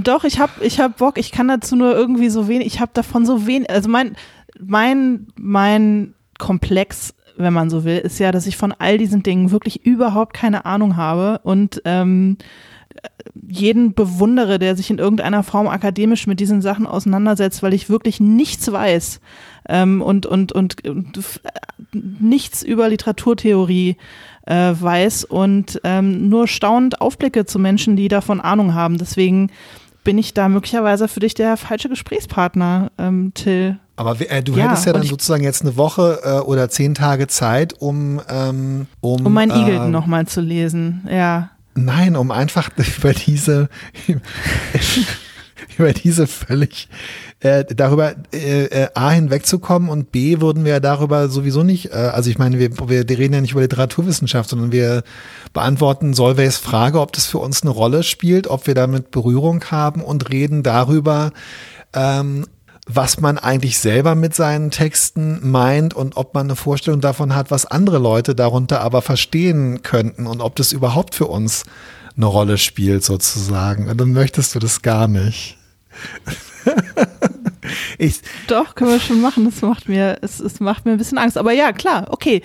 [0.02, 1.18] doch, ich hab, ich hab Bock.
[1.18, 4.16] Ich kann dazu nur irgendwie so wenig, ich habe davon so wenig, also mein,
[4.58, 9.52] mein, mein Komplex, wenn man so will, ist ja, dass ich von all diesen Dingen
[9.52, 12.38] wirklich überhaupt keine Ahnung habe und ähm,
[13.48, 18.20] jeden bewundere, der sich in irgendeiner Form akademisch mit diesen Sachen auseinandersetzt, weil ich wirklich
[18.20, 19.20] nichts weiß
[19.70, 21.20] ähm, und, und, und, und
[21.94, 23.98] nichts über Literaturtheorie
[24.46, 28.98] äh, weiß und ähm, nur staunend Aufblicke zu Menschen, die davon Ahnung haben.
[28.98, 29.52] Deswegen
[30.04, 33.80] bin ich da möglicherweise für dich der falsche Gesprächspartner, ähm, Till.
[33.98, 37.28] Aber äh, du ja, hättest ja dann sozusagen jetzt eine Woche äh, oder zehn Tage
[37.28, 41.08] Zeit, um um um, um mein äh, Eagleton nochmal zu lesen.
[41.10, 41.52] Ja.
[41.76, 43.70] Nein, um einfach über diese
[45.78, 46.90] über diese völlig
[47.40, 52.30] äh, darüber äh, äh, A hinwegzukommen und B würden wir darüber sowieso nicht, äh, also
[52.30, 55.04] ich meine, wir, wir reden ja nicht über Literaturwissenschaft, sondern wir
[55.54, 60.02] beantworten Solveys Frage, ob das für uns eine Rolle spielt, ob wir damit Berührung haben
[60.02, 61.32] und reden darüber,
[61.94, 62.46] ähm,
[62.86, 67.50] was man eigentlich selber mit seinen Texten meint und ob man eine Vorstellung davon hat,
[67.50, 71.64] was andere Leute darunter aber verstehen könnten und ob das überhaupt für uns
[72.16, 73.90] eine Rolle spielt sozusagen.
[73.90, 75.58] Und dann möchtest du das gar nicht.
[77.98, 79.46] ich, Doch, können wir schon machen.
[79.46, 81.38] Das macht mir, es, es macht mir ein bisschen Angst.
[81.38, 82.42] Aber ja, klar, okay.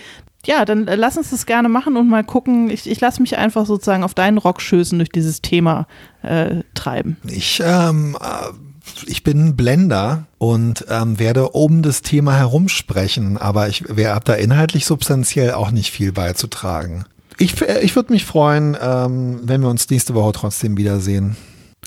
[0.47, 2.71] Ja, dann äh, lass uns das gerne machen und mal gucken.
[2.71, 5.87] Ich, ich lasse mich einfach sozusagen auf deinen Rockschößen durch dieses Thema
[6.23, 7.19] äh, treiben.
[7.27, 8.70] Ich ähm, äh,
[9.07, 14.35] ich bin ein Blender und ähm, werde um das Thema herumsprechen, aber ich habe da
[14.35, 17.05] inhaltlich substanziell auch nicht viel beizutragen.
[17.39, 21.37] Ich, äh, ich würde mich freuen, ähm, wenn wir uns nächste Woche trotzdem wiedersehen.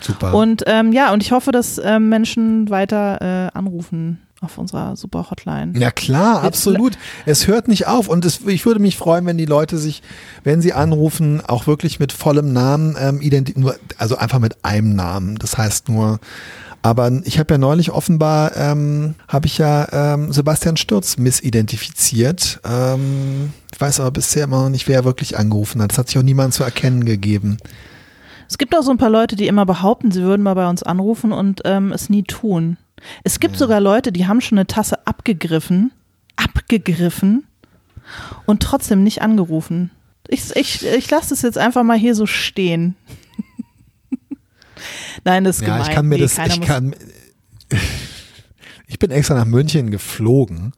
[0.01, 0.33] Super.
[0.33, 5.29] Und ähm, ja, und ich hoffe, dass ähm, Menschen weiter äh, anrufen auf unserer super
[5.31, 5.79] Hotline.
[5.79, 6.97] Ja klar, absolut.
[7.25, 10.03] Es hört nicht auf und es, ich würde mich freuen, wenn die Leute sich,
[10.43, 15.37] wenn sie anrufen, auch wirklich mit vollem Namen ähm, identifizieren, also einfach mit einem Namen.
[15.37, 16.19] Das heißt nur
[16.83, 22.59] aber ich habe ja neulich offenbar, ähm, habe ich ja ähm, Sebastian Stürz missidentifiziert.
[22.65, 25.91] Ähm, ich weiß aber bisher immer noch nicht, wer wirklich angerufen hat.
[25.91, 27.57] Das hat sich auch niemand zu erkennen gegeben.
[28.49, 30.83] Es gibt auch so ein paar Leute, die immer behaupten, sie würden mal bei uns
[30.83, 32.77] anrufen und ähm, es nie tun.
[33.23, 33.59] Es gibt ja.
[33.59, 35.91] sogar Leute, die haben schon eine Tasse abgegriffen,
[36.35, 37.45] abgegriffen
[38.45, 39.89] und trotzdem nicht angerufen.
[40.27, 42.95] Ich, ich, ich lasse das jetzt einfach mal hier so stehen.
[45.23, 45.89] Nein, das ist ja, gemein.
[45.89, 46.95] Ich kann mir nee, das, ich kann,
[48.87, 50.73] ich bin extra nach München geflogen,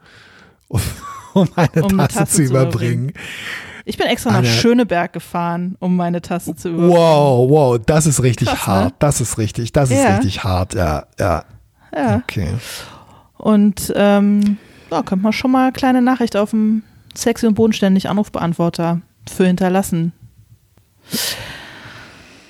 [0.68, 0.82] um,
[1.34, 3.14] um meine um Tasse, Tasse, zu überbringen.
[3.88, 6.98] Ich bin extra nach Eine, Schöneberg gefahren, um meine Tasse zu überbringen.
[6.98, 8.92] Wow, wow, das ist richtig Krass, hart.
[8.92, 8.96] Ne?
[9.00, 10.16] Das ist richtig, das ist ja.
[10.16, 11.46] richtig hart, ja, ja.
[11.96, 12.18] Ja.
[12.18, 12.50] Okay.
[13.38, 14.58] Und ähm,
[14.90, 16.84] da könnte man schon mal eine kleine Nachricht auf dem
[17.14, 20.14] sexy und bodenständig Anrufbeantworter für hinterlassen.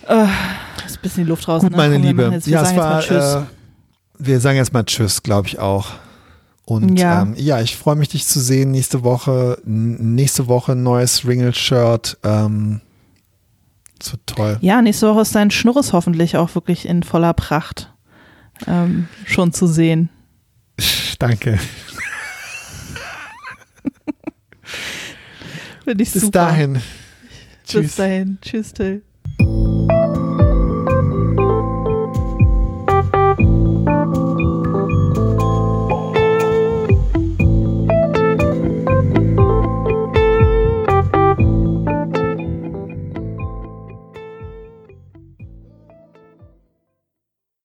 [0.07, 0.29] Äh, ist
[1.05, 1.61] bisschen die Luft raus.
[1.61, 1.77] Gut, ne?
[1.77, 2.29] meine Liebe.
[2.31, 3.43] Jetzt, ja, es war, äh,
[4.17, 5.91] wir sagen jetzt mal Tschüss, glaube ich auch.
[6.65, 9.59] Und ja, ähm, ja ich freue mich, dich zu sehen nächste Woche.
[9.65, 12.17] Nächste Woche neues Ringel-Shirt.
[12.23, 12.81] Ähm,
[14.11, 14.57] wird toll.
[14.61, 17.93] Ja, nächste Woche ist dein Schnurres hoffentlich auch wirklich in voller Pracht
[18.67, 20.09] ähm, schon zu sehen.
[21.19, 21.59] Danke.
[25.83, 26.39] Finde ich Bis super.
[26.39, 26.81] dahin.
[27.71, 28.37] Bis dahin.
[28.41, 29.04] Tschüss, Till.